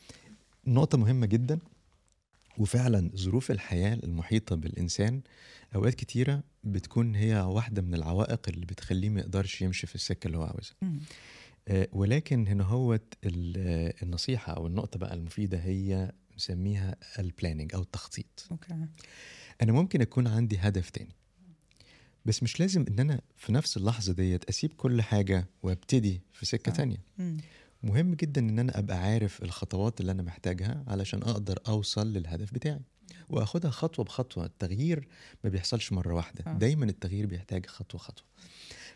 نقطة 0.67 0.98
مهمة 0.98 1.25
جدا. 1.25 1.60
وفعلا 2.57 3.12
ظروف 3.15 3.51
الحياة 3.51 3.93
المحيطة 3.93 4.55
بالإنسان 4.55 5.21
أوقات 5.75 5.93
كتيرة 5.95 6.43
بتكون 6.63 7.15
هي 7.15 7.35
واحدة 7.41 7.81
من 7.81 7.93
العوائق 7.95 8.50
اللي 8.50 8.65
بتخليه 8.65 9.09
ما 9.09 9.19
يقدرش 9.21 9.62
يمشي 9.62 9.88
في 9.88 9.95
السكة 9.95 10.27
اللي 10.27 10.38
هو 10.38 10.43
عاوزها. 10.43 10.75
آه 11.67 11.88
ولكن 11.91 12.47
هنا 12.47 12.63
هو 12.63 13.00
النصيحة 14.03 14.53
أو 14.53 14.67
النقطة 14.67 15.00
بقى 15.00 15.13
المفيدة 15.13 15.57
هي 15.57 16.12
نسميها 16.38 16.95
ال 17.19 17.26
planning 17.26 17.75
أو 17.75 17.81
التخطيط. 17.81 18.47
okay. 18.51 18.74
أنا 19.62 19.71
ممكن 19.71 20.01
يكون 20.01 20.27
عندي 20.27 20.57
هدف 20.57 20.89
تاني 20.89 21.15
بس 22.25 22.43
مش 22.43 22.59
لازم 22.59 22.85
إن 22.88 23.00
أنا 23.00 23.21
في 23.38 23.51
نفس 23.53 23.77
اللحظة 23.77 24.13
ديت 24.13 24.50
أسيب 24.50 24.74
كل 24.74 25.01
حاجة 25.01 25.47
وأبتدي 25.63 26.21
في 26.33 26.45
سكة 26.45 26.71
صح. 26.71 26.77
تانية. 26.77 26.97
مم. 27.17 27.38
مهم 27.86 28.13
جدا 28.13 28.42
إن 28.42 28.60
أنا 28.60 28.80
أبقى 28.80 28.98
عارف 28.98 29.44
الخطوات 29.44 30.01
اللي 30.01 30.12
أنا 30.12 30.24
محتاجها 30.24 30.84
علشان 30.88 31.24
أقدر 31.24 31.60
أوصل 31.68 32.13
للهدف 32.13 32.54
بتاعي. 32.54 32.80
وأخدها 33.30 33.72
خطوة 33.72 34.06
بخطوة. 34.06 34.46
التغيير 34.46 35.08
ما 35.44 35.50
بيحصلش 35.50 35.92
مرة 35.92 36.13
واحدة. 36.13 36.44
آه. 36.51 36.58
دايما 36.58 36.86
التغيير 36.86 37.25
بيحتاج 37.25 37.65
خطوة 37.65 38.01
خطوة. 38.01 38.25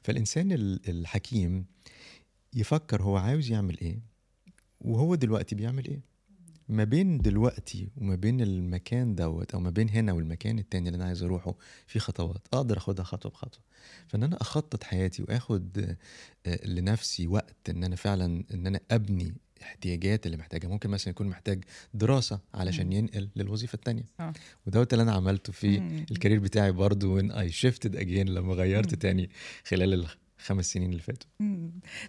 فالإنسان 0.03 0.51
الحكيم 0.87 1.65
يفكر 2.53 3.01
هو 3.01 3.17
عاوز 3.17 3.51
يعمل 3.51 3.79
إيه 3.79 3.99
وهو 4.81 5.15
دلوقتي 5.15 5.55
بيعمل 5.55 5.87
إيه. 5.87 6.01
ما 6.69 6.83
بين 6.83 7.17
دلوقتي 7.17 7.89
وما 7.97 8.15
بين 8.15 8.41
المكان 8.41 9.15
دوت 9.15 9.53
أو 9.53 9.59
ما 9.59 9.69
بين 9.69 9.89
هنا 9.89 10.13
والمكان 10.13 10.59
التاني 10.59 10.89
اللي 10.89 10.97
أنا 10.97 11.05
عايز 11.05 11.23
أروحه 11.23 11.55
في 11.87 11.99
خطوات 11.99 12.47
أقدر 12.53 12.77
أخدها 12.77 13.05
خطوة 13.05 13.31
بخطوة 13.31 13.61
فإن 14.07 14.23
أنا 14.23 14.41
أخطط 14.41 14.83
حياتي 14.83 15.23
وآخد 15.23 15.95
آه، 16.45 16.67
لنفسي 16.67 17.27
وقت 17.27 17.69
إن 17.69 17.83
أنا 17.83 17.95
فعلا 17.95 18.43
إن 18.53 18.67
أنا 18.67 18.79
أبني 18.91 19.33
احتياجات 19.61 20.25
اللي 20.25 20.37
محتاجها 20.37 20.69
ممكن 20.69 20.89
مثلا 20.89 21.09
يكون 21.09 21.27
محتاج 21.27 21.63
دراسة 21.93 22.39
علشان 22.53 22.85
مم. 22.85 22.91
ينقل 22.91 23.29
للوظيفة 23.35 23.75
الثانية 23.75 24.03
آه. 24.19 24.33
ودوت 24.67 24.93
اللي 24.93 25.03
أنا 25.03 25.11
عملته 25.11 25.53
في 25.53 25.79
مم. 25.79 26.05
الكارير 26.11 26.39
بتاعي 26.39 26.71
برضو 26.71 27.13
وين 27.15 27.31
اي 27.31 27.51
شيفتد 27.51 27.95
اجين 27.95 28.29
لما 28.29 28.53
غيرت 28.53 28.93
مم. 28.93 28.99
تاني 28.99 29.29
خلال 29.65 29.93
الخمس 30.39 30.65
سنين 30.71 30.89
اللي 30.89 31.01
فاتوا. 31.01 31.29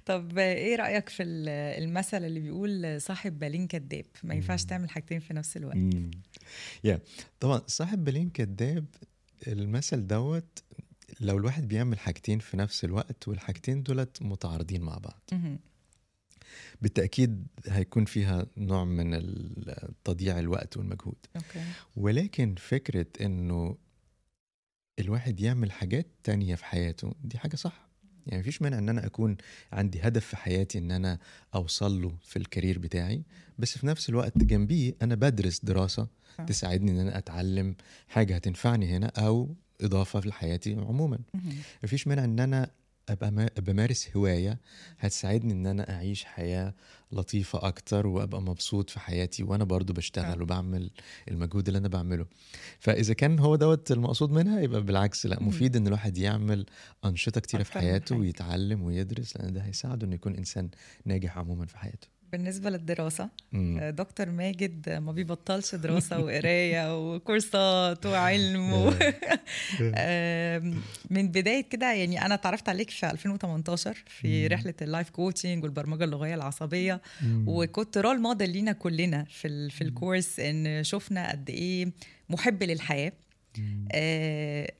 طب 0.06 0.38
إيه 0.38 0.76
رأيك 0.76 1.08
في 1.08 1.22
المثل 1.22 2.24
اللي 2.24 2.40
بيقول 2.40 3.00
صاحب 3.00 3.38
بالين 3.38 3.66
كذاب؟ 3.66 4.04
ما 4.24 4.34
ينفعش 4.34 4.64
تعمل 4.64 4.90
حاجتين 4.90 5.20
في 5.20 5.34
نفس 5.34 5.56
الوقت. 5.56 5.76
يا 6.84 6.96
yeah. 6.96 7.00
طبعا 7.40 7.62
صاحب 7.66 8.04
بالين 8.04 8.30
كذاب 8.30 8.84
المثل 9.46 10.06
دوت 10.06 10.62
لو 11.20 11.38
الواحد 11.38 11.68
بيعمل 11.68 11.98
حاجتين 11.98 12.38
في 12.38 12.56
نفس 12.56 12.84
الوقت 12.84 13.28
والحاجتين 13.28 13.82
دولت 13.82 14.22
متعارضين 14.22 14.80
مع 14.80 14.98
بعض. 14.98 15.30
بالتأكيد 16.82 17.46
هيكون 17.66 18.04
فيها 18.04 18.46
نوع 18.56 18.84
من 18.84 19.20
تضييع 20.04 20.38
الوقت 20.38 20.76
والمجهود. 20.76 21.26
أوكي. 21.36 21.64
ولكن 21.96 22.54
فكرة 22.54 23.06
إنه 23.20 23.76
الواحد 24.98 25.40
يعمل 25.40 25.72
حاجات 25.72 26.06
تانية 26.24 26.54
في 26.54 26.64
حياته 26.64 27.14
دي 27.24 27.38
حاجة 27.38 27.56
صح. 27.56 27.89
يعني 28.26 28.40
مفيش 28.40 28.62
مانع 28.62 28.78
إن 28.78 28.88
أنا 28.88 29.06
أكون 29.06 29.36
عندي 29.72 30.00
هدف 30.02 30.26
في 30.26 30.36
حياتي 30.36 30.78
إن 30.78 30.90
أنا 30.90 31.18
أوصل 31.54 32.02
له 32.02 32.12
في 32.22 32.36
الكارير 32.38 32.78
بتاعي. 32.78 33.22
بس 33.58 33.78
في 33.78 33.86
نفس 33.86 34.08
الوقت 34.08 34.38
جنبيه 34.38 34.94
أنا 35.02 35.14
بدرس 35.14 35.60
دراسة 35.64 36.08
تساعدني 36.46 36.90
إن 36.90 36.98
أنا 36.98 37.18
أتعلم 37.18 37.74
حاجة 38.08 38.34
هتنفعني 38.34 38.86
هنا 38.96 39.06
أو 39.06 39.54
إضافة 39.80 40.20
لحياتي 40.20 40.72
عموما. 40.74 41.18
مفيش 41.84 42.06
مانع 42.06 42.24
إن 42.24 42.40
أنا 42.40 42.70
أبقى 43.12 43.50
بمارس 43.58 44.08
هواية 44.16 44.58
هتساعدني 44.98 45.52
إن 45.52 45.66
أنا 45.66 45.90
أعيش 45.94 46.24
حياة 46.24 46.74
لطيفة 47.12 47.68
أكتر 47.68 48.06
وأبقى 48.06 48.42
مبسوط 48.42 48.90
في 48.90 49.00
حياتي 49.00 49.42
وأنا 49.42 49.64
برضو 49.64 49.92
بشتغل. 49.92 50.42
وبعمل 50.42 50.90
المجهود 51.30 51.66
اللي 51.66 51.78
أنا 51.78 51.88
بعمله. 51.88 52.26
فإذا 52.78 53.14
كان 53.14 53.38
هو 53.38 53.56
دوت 53.56 53.92
المقصود 53.92 54.30
منها 54.30 54.60
يبقى 54.60 54.82
بالعكس 54.82 55.26
لأ 55.26 55.42
مفيد 55.42 55.76
إن 55.76 55.86
الواحد 55.86 56.18
يعمل 56.18 56.66
أنشطة 57.04 57.40
كتيرة 57.40 57.62
في 57.62 57.72
حياته 57.72 58.16
ويتعلم 58.16 58.82
ويدرس 58.82 59.36
لأن 59.36 59.52
ده 59.52 59.60
هيساعده 59.60 60.06
إنه 60.06 60.14
يكون 60.14 60.34
إنسان 60.36 60.68
ناجح 61.04 61.38
عموما 61.38 61.66
في 61.66 61.78
حياته. 61.78 62.08
بالنسبة 62.32 62.70
للدراسة 62.70 63.28
مم. 63.52 63.78
آه، 63.78 63.90
دكتور 63.90 64.30
ماجد 64.30 64.90
ما 64.90 65.12
بيبطلش 65.12 65.74
دراسة 65.74 66.18
وقراية 66.18 67.14
وكورسات 67.14 68.06
وعلم 68.06 68.72
و... 68.72 68.90
من 71.10 71.28
بداية 71.28 71.60
كده 71.60 71.92
يعني 71.92 72.26
أنا 72.26 72.34
اتعرفت 72.34 72.68
عليك 72.68 72.90
في 72.90 73.10
2018 73.10 74.04
في 74.06 74.42
مم. 74.42 74.52
رحلة 74.54 74.74
ال 74.82 74.88
life 74.88 75.10
coaching 75.10 75.62
والبرمجة 75.64 76.04
اللغوية 76.04 76.34
العصبية 76.34 77.00
مم. 77.22 77.44
وكنت 77.46 77.98
role 77.98 78.20
model 78.20 78.50
لينا 78.50 78.72
كلنا 78.72 79.24
في, 79.24 79.48
ال... 79.48 79.70
في 79.70 79.84
الكورس 79.84 80.40
إن 80.40 80.84
شفنا 80.84 81.30
قد 81.30 81.50
إيه 81.50 81.92
محب 82.30 82.62
للحياة 82.62 83.12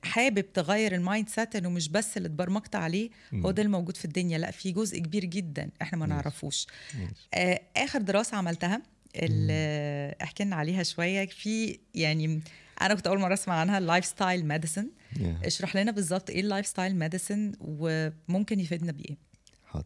حابب 0.03 0.53
تغير 0.53 0.95
ال 0.95 1.29
mindset 1.29 1.55
انه 1.55 1.69
مش 1.69 1.89
بس 1.89 2.17
اللي 2.17 2.27
اتبرمجت 2.27 2.75
عليه 2.75 3.09
هو 3.33 3.51
ده 3.51 3.61
الموجود 3.61 3.97
في 3.97 4.05
الدنيا. 4.05 4.37
لا 4.37 4.51
في 4.51 4.71
جزء 4.71 4.99
كبير 4.99 5.25
جدا 5.25 5.69
إحنا 5.81 5.97
ما 5.97 6.05
نعرفوش. 6.05 6.67
آه 7.33 7.61
آخر 7.77 8.01
دراسة 8.01 8.37
عملتها 8.37 8.81
اللي 9.15 10.15
احكي 10.23 10.43
لنا 10.43 10.55
عليها 10.55 10.83
شوية. 10.83 11.25
في 11.25 11.79
يعني 11.95 12.41
أنا 12.81 12.95
كنت 12.95 13.07
أول 13.07 13.19
مرة 13.19 13.33
أسمع 13.33 13.53
عنها 13.53 13.77
ال 13.77 14.05
lifestyle 14.05 14.45
medicine 14.45 14.89
اشرح 15.45 15.75
لنا 15.75 15.91
بالظبط 15.91 16.29
إيه 16.29 16.39
ال 16.39 16.67
lifestyle 16.67 16.95
medicine 16.95 17.51
وممكن 17.59 18.59
يفيدنا 18.59 18.91
بإيه. 18.91 19.17
حاضر. 19.65 19.85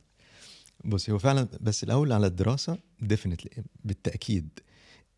بصي 0.85 1.11
هو 1.11 1.17
فعلا 1.17 1.47
بس 1.61 1.83
الأول 1.83 2.11
على 2.11 2.27
الدراسة 2.27 2.77
definitely 3.01 3.63
بالتأكيد 3.83 4.59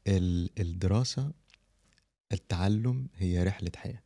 الدراسة 0.07 1.31
التعلم 2.31 3.07
هي 3.15 3.43
رحلة 3.43 3.71
حياة. 3.75 4.01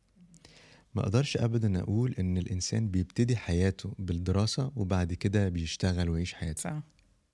ما 0.94 1.02
أقدرش 1.02 1.36
ابدا 1.36 1.80
أقول 1.80 2.14
إن 2.18 2.38
الإنسان 2.38 2.88
بيبتدي 2.88 3.36
حياته 3.36 3.94
بالدراسة 3.98 4.72
وبعد 4.76 5.12
كده 5.12 5.48
بيشتغل 5.48 6.08
ويعيش 6.08 6.34
حياته. 6.34 6.60
صح. 6.60 6.82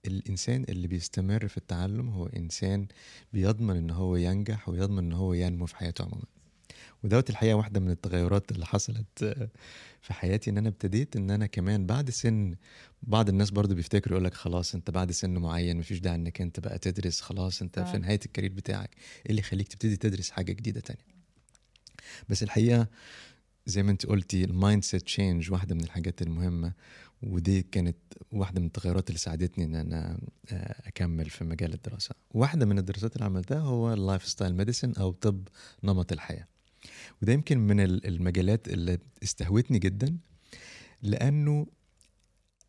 الإنسان 0.06 0.64
اللي 0.68 0.88
بيستمر 0.88 1.48
في 1.48 1.56
التعلم 1.56 2.08
هو 2.08 2.26
إنسان 2.26 2.86
بيضمن 3.32 3.76
إن 3.76 3.90
هو 3.90 4.16
ينجح 4.16 4.68
ويضمن 4.68 4.98
إن 4.98 5.12
هو 5.12 5.34
ينمو 5.34 5.66
في 5.66 5.76
حياته 5.76 6.04
عموما. 6.04 6.24
ودوت 7.04 7.30
الحقيقة 7.30 7.54
واحدة 7.54 7.80
من 7.80 7.90
التغيرات 7.90 8.52
اللي 8.52 8.66
حصلت 8.66 9.24
في 10.00 10.12
حياتي 10.12 10.50
إن 10.50 10.58
أنا 10.58 10.68
ابتديت 10.68 11.16
إن 11.16 11.30
أنا 11.30 11.46
كمان 11.46 11.86
بعد 11.86 12.10
سن 12.10 12.54
بعض 13.02 13.28
الناس 13.28 13.50
برضو 13.50 13.74
بيفتكروا 13.74 14.12
يقول 14.16 14.24
لك 14.24 14.34
خلاص 14.34 14.74
أنت 14.74 14.90
بعد 14.90 15.10
سن 15.12 15.38
معين 15.38 15.76
مفيش 15.76 15.98
داعي 15.98 16.14
إنك 16.16 16.40
أنت 16.40 16.60
بقى 16.60 16.78
تدرس 16.78 17.20
خلاص 17.20 17.62
أنت 17.62 17.78
آه. 17.78 17.84
في 17.92 17.98
نهاية 17.98 18.20
الكارير 18.26 18.52
بتاعك. 18.52 18.90
إيه 18.96 19.30
اللي 19.30 19.40
يخليك 19.40 19.68
تبتدي 19.68 19.96
تدرس 19.96 20.30
حاجة 20.30 20.52
جديدة 20.52 20.80
تانية؟ 20.80 21.04
بس 22.28 22.42
الحقيقة 22.42 22.86
زي 23.66 23.82
ما 23.82 23.90
أنت 23.90 24.06
قلتي 24.06 24.44
ال 24.44 24.84
mindset 24.84 25.02
change 25.02 25.52
واحدة 25.52 25.74
من 25.74 25.80
الحاجات 25.84 26.22
المهمة 26.22 26.72
ودي 27.22 27.62
كانت 27.62 27.96
واحدة 28.32 28.60
من 28.60 28.66
التغيرات 28.66 29.08
اللي 29.08 29.18
ساعدتني 29.18 29.64
إن 29.64 29.74
أنا 29.74 30.18
آه، 30.52 30.88
أكمل 30.88 31.30
في 31.30 31.44
مجال 31.44 31.74
الدراسة. 31.74 32.14
واحدة 32.30 32.66
من 32.66 32.78
الدراسات 32.78 33.14
اللي 33.14 33.24
عملتها 33.24 33.58
هو 33.60 33.92
ال 33.92 34.26
lifestyle 34.28 34.54
medicine 34.54 34.92
أو 34.92 35.12
طب 35.12 35.48
نمط 35.84 36.12
الحياة. 36.12 36.46
وده 37.22 37.32
يمكن 37.32 37.58
من 37.58 37.80
ال- 37.80 38.06
المجالات 38.06 38.68
اللي 38.68 38.98
استهوتني 39.22 39.78
جدا 39.78 40.16
لأنه 41.02 41.66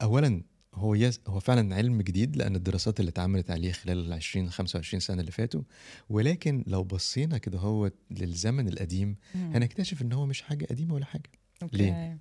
اولا 0.01 0.43
هو 0.75 0.95
yes 0.95 1.19
هو 1.27 1.39
فعلا 1.39 1.75
علم 1.75 2.01
جديد 2.01 2.35
لأن 2.35 2.55
الدراسات 2.55 2.99
اللي 2.99 3.09
اتعملت 3.09 3.51
عليه 3.51 3.71
خلال 3.71 3.97
ال 4.07 4.13
20 4.13 4.49
25 4.49 4.99
سنة 4.99 5.19
اللي 5.21 5.31
فاتوا 5.31 5.61
ولكن 6.09 6.63
لو 6.67 6.83
بصينا 6.83 7.37
كده 7.37 7.59
هو 7.59 7.91
للزمن 8.11 8.67
القديم 8.67 9.15
مم. 9.35 9.51
هنكتشف 9.55 10.01
إن 10.01 10.13
هو 10.13 10.25
مش 10.25 10.41
حاجة 10.41 10.65
قديمة 10.65 10.93
ولا 10.93 11.05
حاجة 11.05 11.29
okay. 11.63 11.77
ليه؟ 11.77 12.17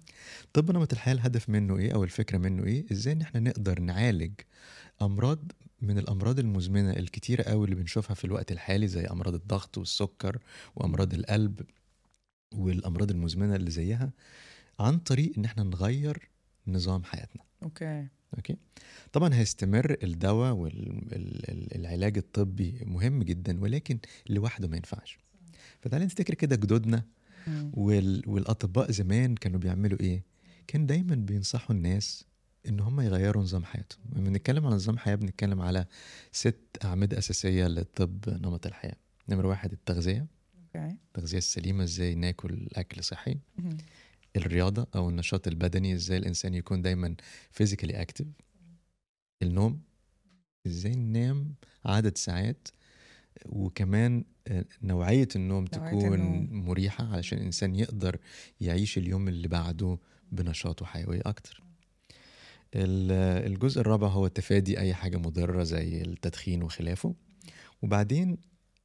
طب 0.52 0.70
نمط 0.70 0.92
الحياة 0.92 1.14
الهدف 1.14 1.48
منه 1.48 1.78
إيه 1.78 1.94
أو 1.94 2.04
الفكرة 2.04 2.38
منه 2.38 2.64
إيه 2.64 2.84
إزاي 2.92 3.12
إن 3.12 3.20
إحنا 3.20 3.40
نقدر 3.40 3.80
نعالج 3.80 4.32
أمراض 5.02 5.52
من 5.82 5.98
الأمراض 5.98 6.38
المزمنة 6.38 6.90
الكتيرة 6.92 7.42
قوي 7.42 7.64
اللي 7.64 7.76
بنشوفها 7.76 8.14
في 8.14 8.24
الوقت 8.24 8.52
الحالي 8.52 8.88
زي 8.88 9.06
أمراض 9.06 9.34
الضغط 9.34 9.78
والسكر 9.78 10.38
وأمراض 10.76 11.14
القلب 11.14 11.60
والأمراض 12.54 13.10
المزمنة 13.10 13.56
اللي 13.56 13.70
زيها 13.70 14.12
عن 14.78 14.98
طريق 14.98 15.32
إن 15.38 15.44
إحنا 15.44 15.62
نغير 15.62 16.28
نظام 16.66 17.04
حياتنا. 17.04 17.42
okay. 17.62 18.06
okay؟ 18.36 18.56
طبعا 19.12 19.34
هيستمر 19.34 19.96
الدواء 20.02 20.52
والعلاج 20.54 22.18
الطبي 22.18 22.80
مهم 22.86 23.22
جدا 23.22 23.60
ولكن 23.60 23.98
لوحده 24.28 24.68
ما 24.68 24.76
ينفعش. 24.76 25.18
فتعالى 25.80 26.04
نفتكر 26.04 26.34
كده 26.34 26.56
جدودنا. 26.56 27.04
وال... 27.72 28.22
والأطباء 28.26 28.90
زمان 28.90 29.34
كانوا 29.34 29.60
بيعملوا 29.60 30.00
إيه؟ 30.00 30.22
كان 30.66 30.86
دايما 30.86 31.14
بينصحوا 31.14 31.76
الناس 31.76 32.24
إن 32.68 32.80
هم 32.80 33.00
يغيروا 33.00 33.42
نظام 33.42 33.64
حياتهم. 33.64 34.00
لما 34.16 34.28
بنتكلم 34.28 34.66
على 34.66 34.74
نظام 34.74 34.98
حياة 34.98 35.14
بنتكلم 35.14 35.60
على 35.60 35.86
ست 36.32 36.78
أعمدة 36.84 37.18
أساسية 37.18 37.66
للطب 37.66 38.28
نمط 38.28 38.66
الحياة. 38.66 38.96
نمرة 39.28 39.48
واحد 39.48 39.72
التغذية. 39.72 40.26
التغذيه 40.86 41.38
السليمه 41.38 41.84
إزاي 41.84 42.14
ناكل 42.14 42.68
أكل 42.72 43.04
صحي. 43.04 43.36
الرياضة 44.36 44.86
أو 44.96 45.08
النشاط 45.08 45.46
البدني 45.48 45.94
إزاي 45.94 46.18
الإنسان 46.18 46.54
يكون 46.54 46.82
دايما 46.82 47.14
physically 47.50 48.02
active 48.02 48.26
النوم 49.42 49.80
إزاي 50.66 50.92
ننام 50.92 51.54
عدد 51.84 52.18
ساعات. 52.18 52.68
وكمان 53.46 54.24
آه، 54.48 54.64
نوعية 54.82 55.28
النوم 55.36 55.64
نوعية 55.76 55.90
تكون 55.90 56.14
النوم. 56.14 56.66
مريحة 56.66 57.06
علشان 57.14 57.38
الإنسان 57.38 57.74
يقدر 57.74 58.18
يعيش 58.60 58.98
اليوم 58.98 59.28
اللي 59.28 59.48
بعده 59.48 59.98
بنشاط 60.32 60.82
وحيوية 60.82 61.20
أكتر. 61.26 61.62
ال- 62.74 63.46
الجزء 63.52 63.80
الرابع 63.80 64.08
هو 64.08 64.28
تفادي 64.28 64.78
أي 64.80 64.94
حاجة 64.94 65.16
مضرة 65.16 65.62
زي 65.62 66.02
التدخين 66.02 66.62
وخلافه. 66.62 67.14
وبعدين 67.82 68.38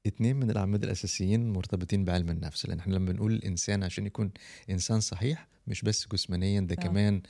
اتنين 0.05 0.35
من 0.35 0.49
الأعمدة 0.51 0.85
الأساسيين 0.85 1.53
مرتبطين 1.53 2.05
بعلم 2.05 2.29
النفس 2.29 2.65
لأن 2.65 2.79
إحنا 2.79 2.95
لما 2.95 3.11
بنقول 3.11 3.33
الإنسان 3.33 3.83
عشان 3.83 4.05
يكون 4.05 4.31
إنسان 4.69 4.99
صحيح 4.99 5.47
مش 5.67 5.81
بس 5.81 6.07
جسمانيا 6.13 6.61
ده 6.61 6.75
آه. 6.79 6.83
كمان 6.83 7.21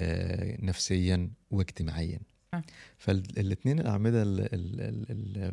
آه، 0.00 0.64
نفسيا 0.64 1.30
واجتماعيا. 1.50 2.20
آه. 2.54 2.62
فالاثنين 2.98 3.80
الأعمدة 3.80 4.22
اللي 4.22 5.52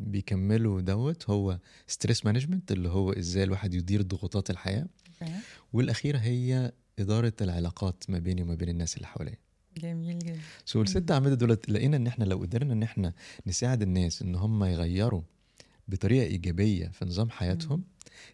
بيكملوا 0.00 0.80
دوت 0.80 1.30
هو 1.30 1.58
stress 1.86 2.24
management 2.26 2.72
اللي 2.72 2.88
هو 2.88 3.12
إزاي 3.12 3.44
الواحد 3.44 3.74
يدير 3.74 4.02
ضغوطات 4.02 4.50
الحياة. 4.50 4.86
okay. 5.22 5.32
والأخيرة 5.72 6.18
هي 6.18 6.72
إدارة 6.98 7.32
العلاقات 7.40 8.04
ما 8.08 8.18
بيني 8.18 8.42
وما 8.42 8.54
بين 8.54 8.68
الناس 8.68 8.96
اللي 8.96 9.06
حواليا. 9.06 9.36
جميل 9.78 10.18
جدا. 10.18 10.38
so 10.64 10.82
الست 10.82 11.10
أعمدة 11.10 11.34
دولت 11.34 11.68
لقينا 11.70 11.96
إن 11.96 12.06
إحنا 12.06 12.24
لو 12.24 12.38
قدرنا 12.38 12.72
إن 12.72 12.82
إحنا 12.82 13.12
نساعد 13.46 13.82
الناس 13.82 14.22
إن 14.22 14.34
هم 14.34 14.64
يغيروا 14.64 15.22
بطريقة 15.88 16.26
إيجابية 16.26 16.88
في 16.88 17.04
نظام 17.04 17.30
حياتهم 17.30 17.84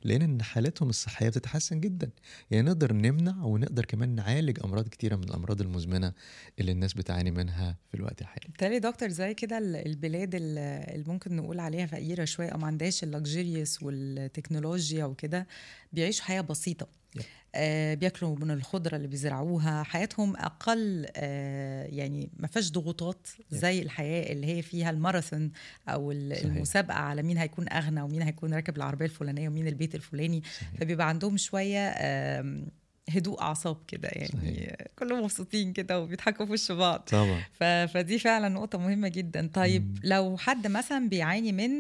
لقينا 0.05 0.25
إن 0.25 0.43
حالتهم 0.43 0.89
الصحية 0.89 1.29
بتتحسن 1.29 1.81
جدا. 1.81 2.11
يعني 2.51 2.67
نقدر 2.69 2.93
نمنع 2.93 3.45
ونقدر 3.45 3.85
كمان 3.85 4.15
نعالج 4.15 4.59
أمراض 4.65 4.89
كتيرة 4.89 5.17
من 5.17 5.25
الأمراض 5.25 5.61
المزمنة 5.61 6.13
اللي 6.61 6.73
الناس 6.73 6.93
بتعاني 6.95 7.31
منها 7.31 7.77
في 7.89 7.95
الوقت 7.97 8.21
الحالي. 8.21 8.47
بالتالي 8.49 8.79
دكتور 8.79 9.09
زي 9.09 9.35
كده 9.35 9.59
ال- 9.59 9.77
البلاد 9.87 10.35
ال- 10.35 10.59
اللي 10.95 11.05
ممكن 11.13 11.37
نقول 11.37 11.61
عليها 11.61 11.87
فقيرة 11.87 12.25
شوية 12.25 12.49
أو 12.49 12.59
ما 12.59 12.67
عندهاش 12.67 13.03
اللكجيريوس 13.03 13.83
والتكنولوجيا 13.83 15.05
وكده 15.05 15.47
بيعيشوا 15.93 16.25
حياة 16.25 16.41
بسيطة. 16.41 16.87
Yeah. 17.19 17.23
آه 17.55 17.95
بياكلوا 17.95 18.37
من 18.37 18.51
الخضرة 18.51 18.97
اللي 18.97 19.09
بيزرعوها. 19.09 19.83
حياتهم 19.83 20.37
أقل 20.37 21.07
آه 21.17 21.85
يعني 21.87 22.31
ما 22.37 22.47
فيهاش 22.47 22.71
ضغوطات 22.73 23.27
زي 23.51 23.83
الحياة 23.83 24.33
اللي 24.33 24.47
هي 24.47 24.63
فيها 24.63 24.91
الماراثون 24.91 25.53
أو 25.89 26.13
ال- 26.13 26.37
صحيح. 26.37 26.45
المسابقة 26.53 26.95
على 26.99 27.23
مين 27.23 27.39
هيكون 27.39 27.69
أغنى 27.69 28.03
ومين 28.03 28.23
هيكون 28.23 28.55
راكب 28.55 28.77
العربية 28.77 29.05
الفلانية 29.05 29.49
ومين 29.49 29.62
البيت 29.67 29.95
الفلاني 29.95 30.43
صحيح. 30.57 30.71
فبيبقى 30.81 31.09
عندهم 31.09 31.37
شوية 31.37 31.89
آم، 31.89 32.67
هدوء 33.11 33.41
أعصاب 33.41 33.77
كده 33.89 34.09
يعني 34.09 34.29
صحيح. 34.33 34.75
كلهم 34.99 35.23
مبسوطين 35.23 35.73
كده 35.73 36.01
وبيضحكوا 36.01 36.47
في 36.47 36.53
وش 36.53 36.73
بعض 36.73 37.01
طبعا 37.01 37.43
ف... 37.53 37.65
فدي 37.65 38.19
فعلا 38.19 38.49
نقطة 38.49 38.79
مهمة 38.79 39.09
جدا 39.09 39.51
طيب 39.55 39.83
مم. 39.83 39.95
لو 40.11 40.37
حد 40.37 40.67
مثلا 40.67 41.09
بيعاني 41.09 41.53
من 41.53 41.71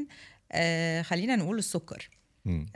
آه 0.53 1.03
خلينا 1.03 1.37
نقول 1.37 1.59
السكر. 1.59 2.11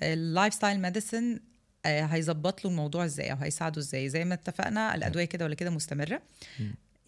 ال 0.03 0.55
lifestyle 0.55 0.81
medicine 0.81 1.40
هيظبط 1.87 2.64
له 2.64 2.71
الموضوع 2.71 3.05
إزاي 3.05 3.33
أو 3.33 3.37
هيساعده 3.37 3.79
إزاي 3.81 4.09
زي 4.09 4.25
ما 4.25 4.35
اتفقنا 4.35 4.95
الأدوية 4.95 5.25
كده 5.25 5.45
ولا 5.45 5.55
كده 5.55 5.71
مستمرة. 5.71 6.23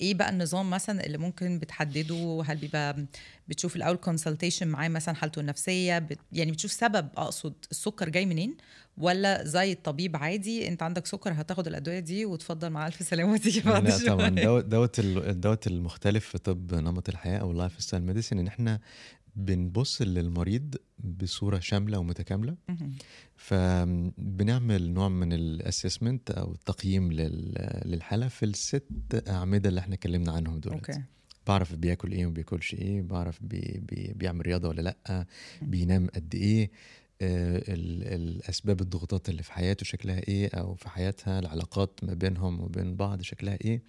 إيه 0.00 0.14
بقى 0.14 0.30
النظام 0.30 0.70
مثلا 0.70 1.06
اللي 1.06 1.18
ممكن 1.18 1.58
بتحدده؟ 1.58 2.42
هل 2.46 2.56
بيبقى 2.56 3.06
بتشوف 3.48 3.76
الأول 3.76 3.96
consultation 3.96 4.68
معاه 4.68 4.88
مثلا 4.88 5.14
حالته 5.14 5.40
النفسية؟ 5.40 5.98
بت- 5.98 6.18
يعني 6.32 6.52
بتشوف 6.52 6.72
سبب 6.72 7.08
أقصد 7.16 7.54
السكر 7.70 8.08
جاي 8.08 8.26
منين؟ 8.26 8.56
ولا 8.98 9.44
زي 9.44 9.72
الطبيب 9.72 10.16
عادي 10.16 10.68
أنت 10.68 10.82
عندك 10.82 11.06
سكر 11.06 11.32
هتاخد 11.32 11.66
الأدوية 11.66 11.98
دي 11.98 12.24
وتفضل 12.26 12.70
مع 12.70 12.86
ألف 12.86 13.02
سلامة 13.02 13.32
وتيجي 13.32 13.60
بعد 13.60 13.88
لا 13.88 14.06
طبعا. 14.06 14.28
دوت 14.28 14.64
دوت 14.64 15.00
دوت 15.30 15.66
المختلف 15.66 16.24
في 16.26 16.38
طب 16.38 16.74
نمط 16.74 17.08
الحياة 17.08 17.38
أو 17.38 17.50
ال 17.50 17.82
lifestyle 17.82 18.02
medicine 18.02 18.38
إن 18.38 18.46
إحنا 18.46 18.80
بنبص 19.38 20.02
للمريض 20.02 20.74
بصورة 20.98 21.58
شاملة 21.58 21.98
ومتكاملة. 21.98 22.56
فبنعمل 23.36 24.90
نوع 24.90 25.08
من 25.08 25.32
ال 25.32 25.41
assessment 25.41 26.30
أو 26.30 26.52
التقييم 26.52 27.12
لل- 27.12 27.82
للحالة 27.84 28.28
في 28.28 28.44
الست 28.44 28.84
أعمدة 29.28 29.68
اللي 29.68 29.80
إحنا 29.80 29.94
اتكلمنا 29.94 30.32
عنهم 30.32 30.58
دول 30.60 30.72
okay. 30.72 31.02
بعرف 31.46 31.74
بياكل 31.74 32.12
إيه 32.12 32.26
وما 32.26 32.34
بياكلش 32.34 32.74
إيه 32.74 33.02
بعرف 33.02 33.42
بي 33.42 33.80
بي 33.88 34.12
بيعمل 34.16 34.46
رياضة 34.46 34.68
ولا 34.68 34.82
لأ 34.82 35.26
بينام 35.62 36.06
قد 36.14 36.34
إيه 36.34 36.70
آه، 37.22 37.58
ال- 37.58 38.04
الأسباب 38.20 38.80
الضغوطات 38.80 39.28
اللي 39.28 39.42
في 39.42 39.52
حياته 39.52 39.84
شكلها 39.84 40.18
إيه 40.28 40.48
أو 40.54 40.74
في 40.74 40.88
حياتها 40.88 41.38
العلاقات 41.38 42.00
ما 42.02 42.14
بينهم 42.14 42.60
وبين 42.60 42.96
بعض 42.96 43.22
شكلها 43.22 43.58
إيه. 43.64 43.82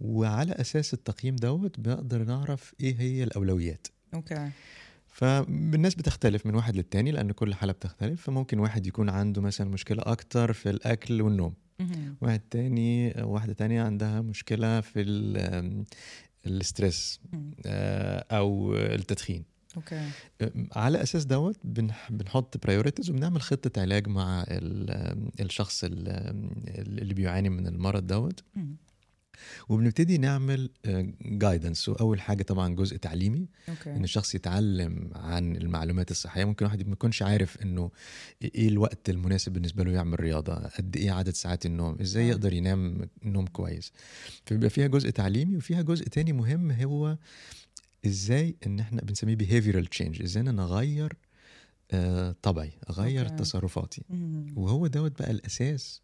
وعلى 0.00 0.52
أساس 0.52 0.94
التقييم 0.94 1.36
دوت 1.36 1.80
بنقدر 1.80 2.24
نعرف 2.24 2.74
إيه 2.80 3.00
هي 3.00 3.22
الأولويات. 3.24 3.86
okay 4.14 4.50
فالناس 5.08 5.94
بتختلف 5.94 6.46
من 6.46 6.54
واحد 6.54 6.76
للتاني 6.76 7.10
لأن 7.12 7.32
كل 7.32 7.54
حالة 7.54 7.72
بتختلف 7.72 8.22
فممكن 8.22 8.58
واحد 8.58 8.86
يكون 8.86 9.08
عنده 9.08 9.42
مثلا 9.42 9.68
مشكلة 9.70 10.02
أكتر 10.06 10.52
في 10.52 10.70
الأكل 10.70 11.22
والنوم. 11.22 11.54
واحد 12.20 12.40
تاني 12.50 13.14
واحدة 13.22 13.52
تانية 13.52 13.82
عندها 13.82 14.20
مشكلة 14.20 14.80
في 14.80 15.00
ال 16.46 16.55
stress. 16.55 17.20
آه، 17.66 18.24
أو 18.30 18.74
التدخين 18.76 19.44
okay 19.76 20.08
على 20.76 21.02
أساس 21.02 21.24
دوت 21.24 21.56
بنح- 21.64 22.10
بنحط 22.12 22.64
priorities 22.64 23.10
وبنعمل 23.10 23.42
خطة 23.42 23.80
علاج 23.80 24.08
مع 24.08 24.44
الشخص 25.40 25.84
اللي 25.84 27.14
بيعاني 27.14 27.48
من 27.48 27.66
المرض 27.66 28.06
دوت. 28.06 28.42
وبنبتدي 29.68 30.18
نعمل 30.18 30.70
guidance 31.22 31.88
واول 31.88 32.20
حاجة 32.20 32.42
طبعا 32.42 32.74
جزء 32.74 32.96
تعليمي 32.96 33.38
إن 33.68 33.74
okay 33.74 34.04
الشخص 34.04 34.34
يتعلم 34.34 35.10
عن 35.14 35.56
المعلومات 35.56 36.10
الصحية 36.10 36.44
ممكن 36.44 36.64
واحد 36.64 36.86
ما 36.86 36.92
يكونش 36.92 37.22
عارف 37.22 37.62
إنه 37.62 37.90
إيه 38.42 38.68
الوقت 38.68 39.10
المناسب 39.10 39.52
بالنسبة 39.52 39.84
له 39.84 39.90
يعمل 39.92 40.20
رياضة 40.20 40.54
قد 40.54 40.96
إيه 40.96 41.10
عدد 41.10 41.34
ساعات 41.34 41.66
النوم 41.66 41.96
إزاي 42.00 42.24
آه. 42.24 42.30
يقدر 42.30 42.52
ينام 42.52 43.08
نوم 43.24 43.46
كويس 43.46 43.92
فبيبقى 44.46 44.70
فيها 44.70 44.86
جزء 44.86 45.10
تعليمي 45.10 45.56
وفيها 45.56 45.82
جزء 45.82 46.04
تاني 46.04 46.32
مهم 46.32 46.70
هو 46.70 47.18
إزاي 48.06 48.56
إن 48.66 48.80
إحنا 48.80 49.00
بنسميه 49.02 49.36
behavioral 49.36 49.86
change 49.98 50.22
إزاي 50.22 50.42
أنا 50.42 50.64
أغير 50.64 51.12
آه 51.90 52.36
طبعي 52.42 52.70
أغير 52.90 53.24
okay. 53.26 53.36
تصرفاتي. 53.36 54.02
وهو 54.56 54.86
دوت 54.86 55.18
بقى 55.22 55.30
الأساس 55.30 56.02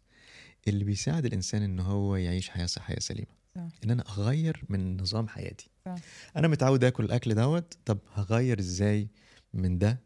اللي 0.67 0.83
بيساعد 0.83 1.25
الإنسان 1.25 1.61
إن 1.63 1.79
هو 1.79 2.15
يعيش 2.15 2.49
حياة 2.49 2.65
صحيه 2.65 2.99
سليمة 2.99 3.27
صح. 3.55 3.61
إن 3.83 3.91
أنا 3.91 4.03
أغير 4.09 4.63
من 4.69 5.01
نظام 5.01 5.27
حياتي 5.27 5.69
صح. 5.85 5.95
أنا 6.37 6.47
متعود 6.47 6.83
آكل 6.83 7.03
الأكل 7.05 7.35
دوت 7.35 7.77
طب 7.85 7.97
هغير 8.13 8.59
إزاي 8.59 9.07
من 9.53 9.77
ده 9.77 9.99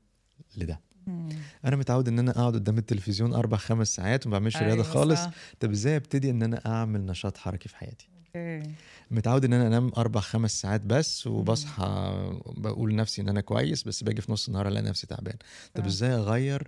لده 0.58 0.80
مم. 1.08 1.30
أنا 1.66 1.76
متعود 1.76 2.08
إن 2.08 2.20
أنا 2.20 2.32
أقعد 2.32 2.54
قدام 2.54 2.78
التلفزيون 2.78 3.34
أربع 3.34 3.58
خمس 3.58 3.96
ساعات 3.96 4.28
وما 4.28 4.40
بعملش 4.40 4.58
رياضة 4.58 4.74
أيوة 4.74 4.84
خالص 4.84 5.20
صح. 5.20 5.32
طب 5.60 5.72
إزاي 5.72 5.96
أبتدي 5.96 6.30
إن 6.30 6.44
أنا 6.44 6.62
أعمل 6.66 7.06
نشاط 7.06 7.38
حركي 7.38 7.70
في 7.70 7.76
حياتي 7.78 8.10
أوكي 8.36 8.72
متعود 9.12 9.46
إن 9.46 9.54
أنا 9.54 9.68
أنام 9.68 9.92
أربع 9.98 10.20
خمس 10.22 10.62
ساعات 10.62 10.82
بس 10.82 11.28
وبصحى 11.28 12.14
بقول 12.58 12.92
لنفسي 12.92 13.22
إن 13.22 13.30
أنا 13.30 13.42
كويس 13.42 13.84
بس 13.84 14.04
باجي 14.04 14.22
في 14.22 14.32
نص 14.32 14.48
النهار 14.48 14.68
ألاقي 14.68 14.86
نفسي 14.86 15.08
تعبان 15.08 15.36
طب. 15.76 15.86
إزاي 15.86 16.12
أغير 16.14 16.68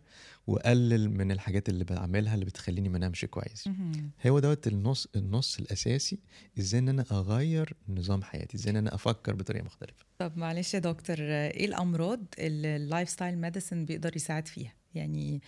واقلل 0.49 1.09
من 1.09 1.31
الحاجات 1.31 1.69
اللي 1.69 1.83
بعملها 1.83 2.33
اللي 2.33 2.45
بتخليني 2.45 2.89
ما 2.89 2.97
انامش 2.97 3.25
كويس. 3.25 3.69
هو 4.27 4.39
دوت 4.39 4.67
النص 4.67 5.07
النص 5.15 5.59
الأساسي 5.59 6.19
إزاي 6.59 6.79
إن 6.79 6.89
أنا 6.89 7.05
أغير 7.11 7.73
نظام 7.89 8.23
حياتي 8.23 8.57
إزاي 8.57 8.71
إن 8.71 8.77
أنا 8.77 8.95
أفكر 8.95 9.35
بطريقة 9.35 9.65
مختلفة. 9.65 10.05
طب 10.17 10.37
معلش 10.37 10.73
يا 10.73 10.79
دكتور 10.79 11.17
إيه 11.19 11.65
الأمراض 11.65 12.23
اللي 12.39 12.75
ال 12.75 13.09
lifestyle 13.09 13.37
medicine 13.37 13.85
بيقدر 13.85 14.15
يساعد 14.15 14.47
فيها؟ 14.47 14.73
يعني 14.95 15.41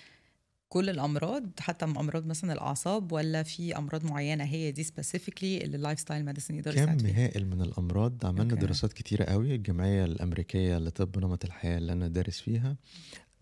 كل 0.70 0.90
الأمراض 0.90 1.60
حتى 1.60 1.86
أمراض 1.86 2.26
مثلا 2.26 2.54
الأعصاب 2.54 3.12
ولا 3.12 3.44
في 3.44 3.78
أمراض 3.78 4.06
معينة 4.06 4.44
هي 4.44 4.72
دي 4.72 4.84
specifically 4.84 5.64
اللي 5.64 5.78
ال 5.78 6.00
lifestyle 6.00 6.26
medicine 6.26 6.56
يقدر 6.56 6.76
كم 6.76 6.82
يساعد 6.82 7.02
فيها؟ 7.02 7.26
هائل 7.26 7.48
من 7.48 7.62
الأمراض. 7.62 8.26
عملنا 8.26 8.54
okay. 8.54 8.66
دراسات 8.66 8.94
كتيرة 8.94 9.24
قوي 9.24 9.56
الجمعية 9.56 10.06
الأمريكية 10.06 10.78
لطب 10.78 11.20
نمط 11.20 11.46
الحياة 11.46 11.78
اللي 11.78 11.92
أنا 11.94 12.08
دارس 12.08 12.40
فيها. 12.40 12.78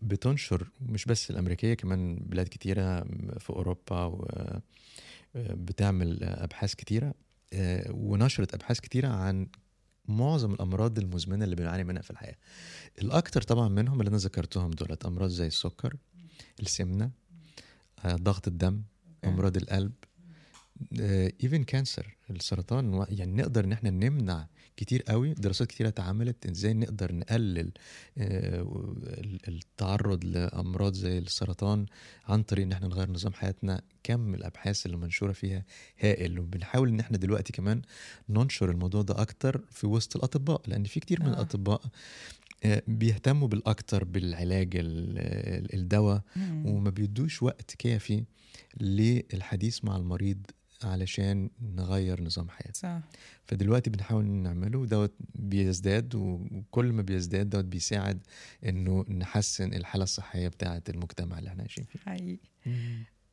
بتنشر 0.01 0.71
مش 0.81 1.05
بس 1.05 1.31
الأمريكية 1.31 1.73
كمان 1.73 2.15
بلاد 2.15 2.47
كتيرة 2.47 3.03
في 3.39 3.49
أوروبا 3.49 4.03
و 4.03 4.27
بتعمل 5.35 6.23
أبحاث 6.23 6.75
كتيرة 6.75 7.13
آه، 7.53 7.91
ونشرت 7.91 8.53
أبحاث 8.53 8.79
كتيرة 8.79 9.07
عن 9.07 9.47
معظم 10.05 10.53
الأمراض 10.53 10.99
المزمنة 10.99 11.45
اللي 11.45 11.55
بنعاني 11.55 11.83
منها 11.83 12.01
في 12.01 12.11
الحياة. 12.11 12.35
الأكتر 13.01 13.41
طبعا 13.41 13.69
منهم 13.69 13.99
اللي 13.99 14.09
أنا 14.09 14.17
ذكرتهم 14.17 14.71
دولت 14.71 15.05
أمراض 15.05 15.29
زي 15.29 15.47
السكر 15.47 15.95
السمنة 16.59 17.11
آه، 18.05 18.15
ضغط 18.15 18.47
الدم 18.47 18.81
أمراض 19.25 19.57
القلب 19.57 19.91
even 21.43 21.63
cancer 21.63 22.15
السرطان 22.29 23.05
يعني 23.09 23.31
نقدر 23.31 23.65
إن 23.65 23.71
إحنا 23.71 23.89
نمنع 23.89 24.47
كتير 24.79 25.01
قوي 25.01 25.33
دراسات 25.33 25.67
كتيرة 25.67 25.87
اتعملت 25.87 26.45
إزاي 26.45 26.73
نقدر 26.73 27.13
نقلل 27.15 27.71
آه، 28.17 28.61
ال- 29.07 29.39
التعرض 29.47 30.25
لأمراض 30.25 30.93
زي 30.93 31.17
السرطان 31.17 31.85
عن 32.27 32.43
طريق 32.43 32.65
إن 32.65 32.71
إحنا 32.71 32.87
نغير 32.87 33.11
نظام 33.11 33.33
حياتنا 33.33 33.81
كم 34.03 34.33
الأبحاث 34.33 34.85
اللي 34.85 34.97
منشورة 34.97 35.31
فيها 35.31 35.65
هائل 35.99 36.39
وبنحاول 36.39 36.89
إن 36.89 36.99
إحنا 36.99 37.17
دلوقتي 37.17 37.53
كمان 37.53 37.81
ننشر 38.29 38.71
الموضوع 38.71 39.01
ده 39.01 39.21
أكتر 39.21 39.61
في 39.71 39.87
وسط 39.87 40.15
الأطباء 40.15 40.61
لأن 40.67 40.83
في 40.83 40.99
كتير 40.99 41.19
من 41.23 41.27
آه. 41.27 41.33
الأطباء 41.33 41.81
آه، 42.63 42.83
بيهتموا 42.87 43.47
بالأكتر 43.47 44.03
بالعلاج 44.03 44.75
ال- 44.75 45.17
ال- 45.19 45.73
الدواء. 45.75 46.21
وما 46.65 46.89
بيدوش 46.89 47.43
وقت 47.43 47.75
كافي 47.79 48.23
للحديث 48.81 49.85
مع 49.85 49.95
المريض 49.97 50.37
علشان 50.83 51.49
نغير 51.61 52.23
نظام 52.23 52.49
حياته 52.49 52.73
صح. 52.73 53.01
فدلوقتي 53.45 53.89
بنحاول 53.89 54.25
نعمله 54.25 54.85
دوت 54.85 55.13
بيزداد 55.35 56.15
وكل 56.15 56.85
ما 56.93 57.01
بيزداد 57.01 57.49
دوت 57.49 57.65
بيساعد 57.65 58.19
إنه 58.65 59.05
نحسن 59.09 59.73
الحالة 59.73 60.03
الصحية 60.03 60.47
بتاعة 60.47 60.83
المجتمع 60.89 61.39
اللي 61.39 61.49
إحنا 61.49 61.61
عايشين 61.61 61.83
فيه. 61.83 61.99
حقيقي. 61.99 62.39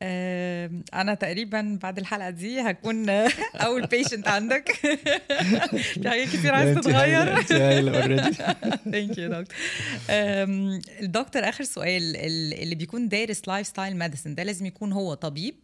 أنا 0.01 1.13
تقريبا 1.13 1.79
بعد 1.81 1.97
الحلقة 1.97 2.29
دي 2.29 2.59
هكون 2.61 3.09
أول 3.67 3.85
patient 3.87 4.27
عندك. 4.27 4.71
في 6.01 6.09
حاجات 6.09 6.27
كتير 6.27 6.53
عايز 6.53 6.77
تتغير. 6.77 7.41
thank 7.41 9.17
you 9.17 9.29
دكتور. 9.29 9.55
الدكتور 11.01 11.49
آخر 11.49 11.63
سؤال 11.63 12.15
ال- 12.17 12.53
اللي 12.63 12.75
بيكون 12.75 13.09
دارس 13.09 13.41
lifestyle 13.47 13.97
medicine 13.97 14.35
ده 14.35 14.43
لازم 14.43 14.65
يكون 14.65 14.91
هو 14.93 15.13
طبيب 15.13 15.55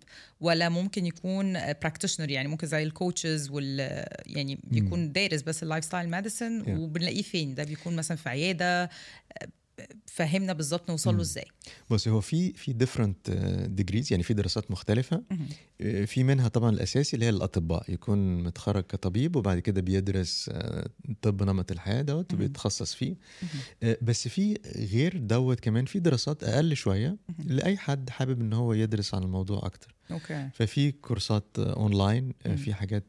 ولا 0.42 0.70
ممكن 0.70 1.06
يكون 1.06 1.54
practitioner 1.82 2.30
يعني 2.32 2.48
ممكن 2.48 2.68
زي 2.68 2.84
ال 2.84 2.92
coaches 2.92 3.50
وال 3.50 3.80
يعني 4.28 4.60
بيكون 4.64 5.12
دارس 5.12 5.42
بس 5.42 5.64
ال 5.64 5.86
lifestyle 5.86 6.10
medicine. 6.10 6.64
وبنلاقيه 6.78 7.22
فين؟ 7.22 7.56
ده 7.56 7.64
بيكون 7.64 7.96
مثلا 7.96 8.18
في 8.18 8.30
عيادة 8.30 8.90
فهمنا 10.06 10.54
بالظبط 10.54 10.90
نوصل 10.90 11.16
له. 11.16 11.22
إزاي 11.22 11.46
بص 11.90 12.08
هو 12.08 12.22
في 12.22 12.54
في 12.54 12.74
different 12.74 13.30
degrees 13.70 14.12
يعني 14.12 14.24
في 14.24 14.34
دراسات 14.34 14.72
مختلفة. 14.72 15.24
آه، 15.82 16.06
في 16.06 16.24
منها 16.24 16.48
طبعا 16.48 16.70
الأساسي 16.70 17.14
اللي 17.14 17.26
هي 17.26 17.30
الأطباء 17.30 17.92
يكون 17.92 18.44
متخرج 18.44 18.84
كطبيب 18.84 19.36
وبعد 19.36 19.60
كده 19.60 19.82
بيدرس 19.82 20.50
آه، 20.54 20.90
طب 21.22 21.44
نمط 21.44 21.72
الحياة 21.72 22.02
دوت. 22.02 22.34
وبيتخصص 22.34 22.94
فيه. 22.94 23.16
آه، 23.84 23.98
بس 24.02 24.28
في 24.28 24.58
غير 24.76 25.18
دوت 25.18 25.60
كمان 25.60 25.86
في 25.86 26.00
دراسات 26.00 26.44
أقل 26.44 26.76
شوية. 26.76 27.18
لأي 27.46 27.78
حد 27.78 28.10
حابب 28.10 28.42
إن 28.42 28.54
هو 28.54 28.74
يدرس 28.74 29.14
عن 29.14 29.24
الموضوع 29.24 29.66
أكتر 29.66 29.96
okay. 30.12 30.50
ففي 30.54 30.92
كورسات 30.92 31.60
أونلاين 31.60 32.34
آه،. 32.46 32.56
في 32.56 32.74
حاجات 32.74 33.04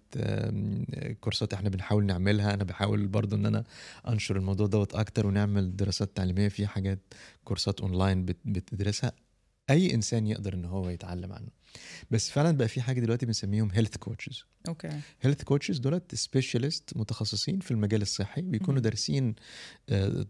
كورسات 1.20 1.52
إحنا 1.54 1.68
بنحاول 1.68 2.06
نعملها. 2.06 2.54
أنا 2.54 2.64
بحاول 2.64 3.06
برضو 3.06 3.36
إن 3.36 3.46
أنا 3.46 3.64
أنشر 4.08 4.36
الموضوع 4.36 4.66
دوت 4.66 4.94
أكتر 4.94 5.26
ونعمل 5.26 5.76
دراسات 5.76 6.16
تعليمية. 6.16 6.48
في 6.48 6.66
حاجات 6.66 6.98
كورسات 7.44 7.80
أونلاين 7.80 8.24
بت- 8.24 8.36
بتدرسها. 8.44 9.12
أي 9.70 9.94
إنسان 9.94 10.26
يقدر 10.26 10.54
إن 10.54 10.64
هو 10.64 10.88
يتعلم 10.90 11.32
عنه. 11.32 11.48
بس 12.10 12.30
فعلا 12.30 12.56
بقى 12.56 12.68
في 12.68 12.80
حاجة 12.80 13.00
دلوقتي 13.00 13.26
بنسميهم 13.26 13.70
health 13.70 13.96
coaches 13.96 14.44
okay. 14.68 15.00
health 15.20 15.42
coaches 15.42 15.78
دولت 15.78 16.14
specialist 16.14 16.96
متخصصين 16.96 17.60
في 17.60 17.70
المجال 17.70 18.02
الصحي 18.02 18.42
بيكونوا. 18.42 18.80
دارسين 18.80 19.34
آه، 19.88 20.26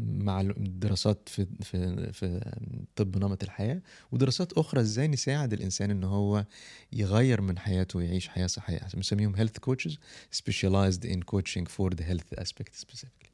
مع 0.00 0.40
الدراسات 0.40 1.28
في 1.28 1.46
في 1.62 2.12
في 2.12 2.54
طب 2.96 3.16
نمط 3.24 3.42
الحياة 3.42 3.82
ودراسات 4.12 4.52
أخرى 4.52 4.80
إزاي 4.80 5.08
نساعد 5.08 5.52
الإنسان 5.52 5.90
إن 5.90 6.04
هو 6.04 6.46
يغير 6.92 7.40
من 7.40 7.58
حياته 7.58 7.96
ويعيش 7.96 8.28
حياة 8.28 8.46
صحيه 8.46 8.80
بنسميهم 8.94 9.34
health 9.36 9.58
coaches 9.58 9.98
specialized 10.34 11.04
in 11.04 11.20
coaching 11.34 11.66
for 11.66 11.90
the 11.94 12.02
health 12.02 12.40
aspect 12.40 12.74
specifically. 12.74 13.30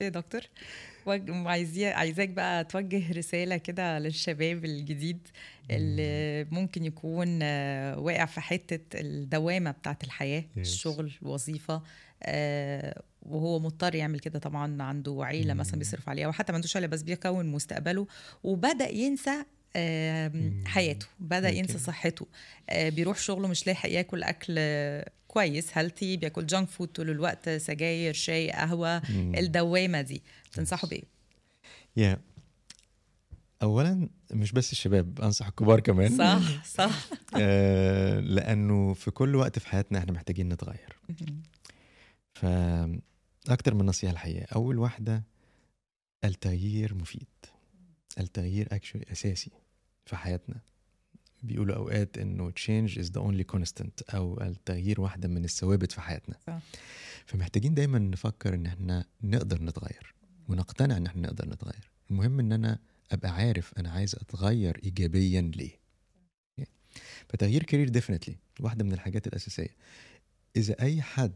يا 0.00 0.08
دكتور 0.08 0.40
عايزاك 1.94 2.28
بقى 2.28 2.64
توجه 2.64 3.12
رسالة 3.12 3.56
كده 3.56 3.98
للشباب 3.98 4.64
الجديد 4.64 5.28
اللي 5.70 6.46
ممكن 6.50 6.84
يكون 6.84 7.38
آه، 7.42 7.98
واقع 7.98 8.24
في 8.24 8.40
حتة 8.40 9.00
الدوامة 9.00 9.70
بتاعت 9.70 10.04
الحياة 10.04 10.40
Yes. 10.40 10.58
الشغل 10.58 11.12
الوظيفة 11.22 11.82
آه، 12.22 13.02
وهو 13.22 13.58
مضطر 13.58 13.94
يعمل 13.94 14.20
كده 14.20 14.38
طبعا 14.38 14.82
عنده 14.82 15.18
عيلة 15.20 15.54
مثلا. 15.54 15.78
بيصرف 15.78 16.08
عليها 16.08 16.28
وحتى 16.28 16.52
ما 16.52 16.56
عندوش 16.56 16.76
عيلة 16.76 16.86
بس 16.88 17.02
بيكون 17.02 17.46
مستقبله 17.46 18.06
وبدأ 18.42 18.88
ينسى. 18.88 19.44
حياته 20.66 21.06
بدأ. 21.20 21.48
ينسى 21.48 21.78
صحته 21.78 22.26
آه، 22.70 22.88
بيروح 22.88 23.18
شغله 23.18 23.48
مش 23.48 23.66
لاحق 23.66 23.88
ياكل 23.90 24.22
أكل 24.22 24.54
كويس 25.30 25.78
healthy 25.78 26.16
بياكل 26.16 26.46
junk 26.46 26.68
food 26.68 26.88
طول 26.88 27.10
الوقت 27.10 27.48
سجاير 27.48 28.14
شاي 28.14 28.50
قهوة 28.50 29.02
مم. 29.10 29.34
الدوامة 29.34 30.00
دي. 30.00 30.22
تنصحوا 30.52 30.88
بإيه؟ 30.88 31.02
يا 31.96 32.20
اولا 33.62 34.08
مش 34.32 34.52
بس 34.52 34.72
الشباب 34.72 35.20
أنصح 35.20 35.46
الكبار 35.46 35.80
كمان. 35.80 36.16
صح 36.18 36.64
صح. 36.78 37.08
آه، 37.40 38.20
لأنه 38.20 38.94
في 38.94 39.10
كل 39.10 39.36
وقت 39.36 39.58
في 39.58 39.68
حياتنا 39.68 39.98
إحنا 39.98 40.12
محتاجين 40.12 40.48
نتغير. 40.48 40.96
فأكتر 42.34 43.74
من 43.74 43.86
نصيحة 43.86 44.12
الحقيقة 44.12 44.46
أول 44.54 44.78
واحدة 44.78 45.22
التغيير 46.24 46.94
مفيد. 46.94 47.26
التغيير 48.18 48.68
actually 48.72 49.04
أساسي 49.12 49.50
في 50.06 50.16
حياتنا. 50.16 50.60
بيقولوا 51.42 51.76
أوقات 51.76 52.18
إنه 52.18 52.50
change 52.50 52.90
is 52.90 53.06
the 53.06 53.20
only 53.20 53.56
constant 53.56 54.14
أو 54.14 54.40
التغيير 54.40 55.00
واحدة 55.00 55.28
من 55.28 55.44
الثوابت 55.44 55.92
في 55.92 56.00
حياتنا. 56.00 56.36
صح. 56.46 56.60
فمحتاجين 57.26 57.74
دايما 57.74 57.98
نفكر 57.98 58.54
إن 58.54 58.66
إحنا 58.66 59.04
نقدر 59.22 59.62
نتغير 59.62 60.14
ونقتنع 60.48 60.96
إن 60.96 61.06
إحنا 61.06 61.22
نقدر 61.22 61.48
نتغير. 61.48 61.90
المهم 62.10 62.40
إن 62.40 62.52
أنا 62.52 62.78
أبقى 63.12 63.30
عارف 63.30 63.78
أنا 63.78 63.90
عايز 63.90 64.14
أتغير 64.14 64.80
إيجابيا 64.84 65.40
ليه. 65.40 65.80
فتغيير 67.28 67.62
career 67.62 67.88
definitely 67.88 68.36
واحدة 68.60 68.84
من 68.84 68.92
الحاجات 68.92 69.26
الأساسية. 69.26 69.76
إذا 70.56 70.80
أي 70.82 71.02
حد 71.02 71.32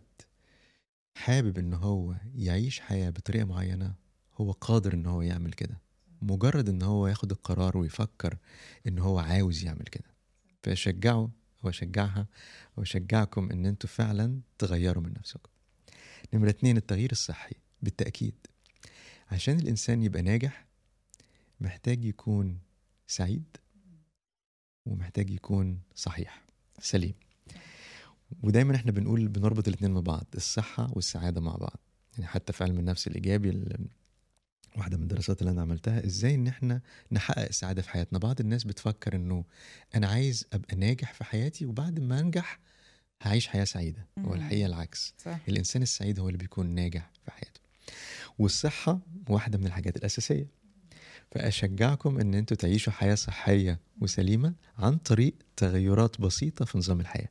حابب 1.15 1.59
إن 1.59 1.75
هو 1.75 2.15
يعيش 2.35 2.81
حياة 2.81 3.11
بطريقة 3.11 3.45
معينة 3.45 3.95
هو 4.35 4.53
قادر 4.53 4.95
إن 4.95 5.07
هو 5.07 5.23
يعمل 5.23 5.53
كده. 5.53 5.84
مجرد 6.25 6.69
إن 6.69 6.83
هو 6.83 7.07
ياخد 7.07 7.31
القرار 7.31 7.77
ويفكر 7.77 8.37
إن 8.89 8.99
هو 8.99 9.19
عاوز 9.19 9.65
يعمل 9.65 9.85
كده. 9.85 10.15
فاشجعه 10.63 11.31
وأشجعها 11.63 12.27
وأشجعكم 12.77 13.51
إن 13.51 13.67
أنتوا 13.67 13.91
فعلا 13.91 14.41
تغيروا 14.59 15.03
من 15.03 15.13
نفسكم. 15.19 15.51
نمرة 16.35 16.51
اتنين 16.51 16.77
التغيير 16.77 17.13
الصحي. 17.13 17.55
بالتأكيد. 17.83 18.35
عشان 19.31 19.59
الإنسان 19.59 20.03
يبقى 20.03 20.23
ناجح 20.23 20.67
محتاج 21.61 22.05
يكون 22.05 22.59
سعيد 23.07 23.57
ومحتاج 24.87 25.31
يكون 25.31 25.81
صحيح 25.95 26.45
سليم. 26.81 27.15
ودايما 28.43 28.77
إحنا 28.77 28.93
بنقول 28.93 29.29
بنربط 29.29 29.69
الاثنين 29.69 29.91
مع 29.91 30.01
بعض 30.01 30.27
الصحة 30.35 30.91
والسعادة 30.93 31.41
مع 31.41 31.57
بعض. 31.57 31.81
يعني 32.15 32.27
حتى 32.27 32.53
في 32.53 32.65
علم 32.65 32.79
النفس 32.79 33.07
الإيجابي 33.07 33.51
ال- 33.51 33.89
واحدة 34.77 34.97
من 34.97 35.03
الدراسات 35.03 35.41
اللي 35.41 35.51
أنا 35.51 35.63
عملتها 35.63 36.07
إزاي 36.07 36.35
إن 36.35 36.47
إحنا 36.47 36.81
نحقق 37.13 37.47
السعادة 37.49 37.83
في 37.83 37.91
حياتنا. 37.91 38.19
بعض 38.19 38.41
الناس 38.41 38.65
بتفكر 38.65 39.17
إنه 39.17 39.45
أنا 39.95 40.07
عايز 40.07 40.47
أبقى 40.53 40.77
ناجح 40.77 41.13
في 41.13 41.25
حياتي 41.25 41.67
وبعد 41.67 42.01
ما 42.01 42.21
أنجح 42.21 42.61
هعيش 43.23 43.47
حياة 43.49 43.65
سعيدة. 43.65 44.07
مم. 44.17 44.29
والحقيقة 44.29 44.67
العكس. 44.67 45.15
صح. 45.19 45.39
الإنسان 45.49 45.83
السعيد 45.83 46.19
هو 46.21 46.29
اللي 46.29 46.39
بيكون 46.39 46.67
ناجح 46.67 47.11
في 47.25 47.31
حياته. 47.31 47.61
والصحة 48.39 48.99
واحدة 49.29 49.59
من 49.59 49.67
الحاجات 49.67 49.97
الأساسية. 49.97 50.47
فأشجعكم 51.31 52.21
إن 52.21 52.35
أنتوا 52.35 52.57
تعيشوا 52.57 52.93
حياة 52.93 53.15
صحية 53.15 53.79
وسليمة 54.01 54.55
عن 54.79 54.97
طريق 54.97 55.35
تغيرات 55.57 56.21
بسيطة 56.21 56.65
في 56.65 56.79
نظام 56.79 57.01
الحياة. 57.01 57.29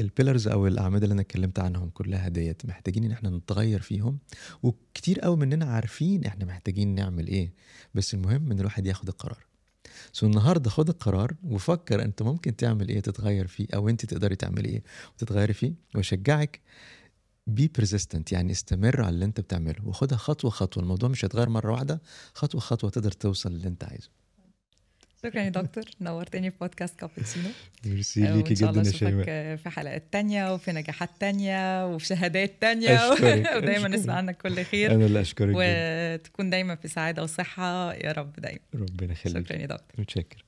ال 0.00 0.06
pillars 0.06 0.48
أو 0.48 0.66
الأعمدة 0.66 1.04
اللي 1.04 1.12
أنا 1.12 1.22
اتكلمت 1.22 1.58
عنهم 1.58 1.90
كلها 1.90 2.28
ديت 2.28 2.66
محتاجين 2.66 3.04
إن 3.04 3.12
إحنا 3.12 3.30
نتغير 3.30 3.80
فيهم 3.80 4.18
وكتير 4.62 5.20
قوي 5.20 5.36
مننا 5.36 5.64
عارفين 5.64 6.24
إحنا 6.24 6.44
محتاجين 6.44 6.94
نعمل 6.94 7.26
إيه 7.26 7.52
بس 7.94 8.14
المهم 8.14 8.50
إن 8.52 8.60
الواحد 8.60 8.86
ياخد 8.86 9.08
القرار. 9.08 9.46
so 10.12 10.26
النهارده 10.26 10.70
خد 10.70 10.88
القرار 10.88 11.34
وفكر 11.44 12.02
أنت 12.02 12.22
ممكن 12.22 12.56
تعمل 12.56 12.88
إيه 12.88 13.00
تتغير 13.00 13.46
فيه 13.46 13.66
أو 13.74 13.88
أنت 13.88 14.06
تقدري 14.06 14.36
تعملي 14.36 14.68
إيه 14.68 14.82
وتتغيري 15.14 15.52
فيه 15.52 15.74
واشجعك 15.94 16.60
be 17.46 17.68
persistent 17.68 18.32
يعني 18.32 18.52
استمر 18.52 19.02
على 19.02 19.14
اللي 19.14 19.24
أنت 19.24 19.40
بتعمله 19.40 19.88
وخدها 19.88 20.18
خطوة 20.18 20.50
خطوة 20.50 20.82
الموضوع 20.82 21.08
مش 21.08 21.24
هيتغير 21.24 21.48
مرة 21.48 21.72
واحدة 21.72 22.02
خطوة 22.34 22.60
خطوة 22.60 22.90
تقدر 22.90 23.12
توصل 23.12 23.52
للي 23.52 23.68
أنت 23.68 23.84
عايزه. 23.84 24.08
شكرا 25.24 25.42
يا 25.42 25.48
دكتور. 25.48 25.84
نورتني 26.00 26.50
في 26.50 26.56
بودكاست 26.60 27.00
كابتشينو. 27.00 27.48
ميرسي 27.86 28.20
ليكي 28.20 28.54
جدا 28.54 28.82
يا 28.86 28.92
شيماء. 28.92 29.56
في 29.56 29.70
حلقات 29.70 30.04
تانية 30.12 30.54
وفي 30.54 30.72
نجاحات 30.72 31.10
تانية 31.20 31.86
وفي 31.86 32.06
شهادات 32.06 32.52
تانية. 32.60 33.12
أشكرك، 33.12 33.50
ودايما. 33.56 33.88
نسمع 33.88 34.14
عنك 34.14 34.36
كل 34.36 34.64
خير. 34.64 34.94
أنا 34.94 35.06
اللي 35.06 35.20
أشكرك 35.20 35.54
وتكون 35.56 36.50
دايما 36.50 36.74
في 36.74 36.88
سعادة 36.88 37.22
وصحة. 37.22 37.94
يا 37.94 38.12
رب 38.12 38.32
دايما. 38.38 38.60
ربنا 38.74 39.12
يخليك. 39.12 39.46
شكرا 39.46 39.56
يا 39.56 39.66
دكتور. 39.66 39.94
متشكر. 39.98 40.44